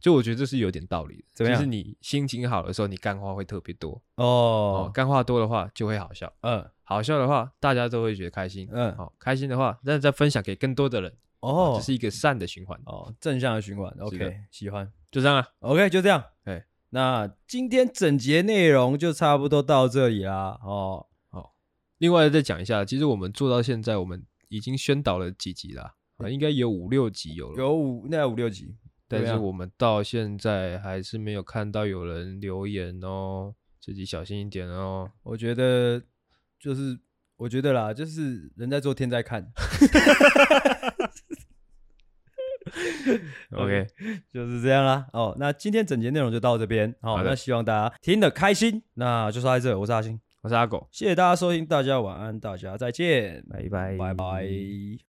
[0.00, 1.24] 就我觉得这是有点道理的。
[1.32, 1.58] 怎么样？
[1.58, 4.90] 就是你心情好的时候，你干话会特别多哦，哦。
[4.92, 13.90] 干话多的话就会好笑，嗯，好笑的话大家都会觉得开心，嗯，好，开心的话，那再分享给更多的人，哦，这是一个善的循环，哦，正向的循环。
[14.00, 15.48] OK，喜欢，就这样啊。
[15.60, 16.22] OK，就这样。
[16.44, 20.58] 哎，那今天整节内容就差不多到这里啦。
[20.62, 21.54] 哦，好，
[21.98, 25.95] 另外再讲一下，其实我们做到现在，我们已经宣导了几集了。
[26.16, 28.74] 啊，应该有五六集有了，有五，那五六集，
[29.06, 35.10] 但是我们到现在还是没有看到有人留言哦，自己小心一点哦。
[35.22, 36.02] 我觉得
[36.58, 36.98] 就是，
[37.36, 39.46] 我觉得啦，就是人在做天在看。
[43.52, 43.86] OK，
[44.32, 45.06] 就是这样啦。
[45.12, 46.94] 哦，那今天整节内容就到这边。
[47.00, 48.82] 好，那希望大家听得开心。
[48.94, 55.15] 那就说在这，我是阿星，我是阿狗，谢谢大家收听，大家晚安，大家再见，拜拜，拜拜。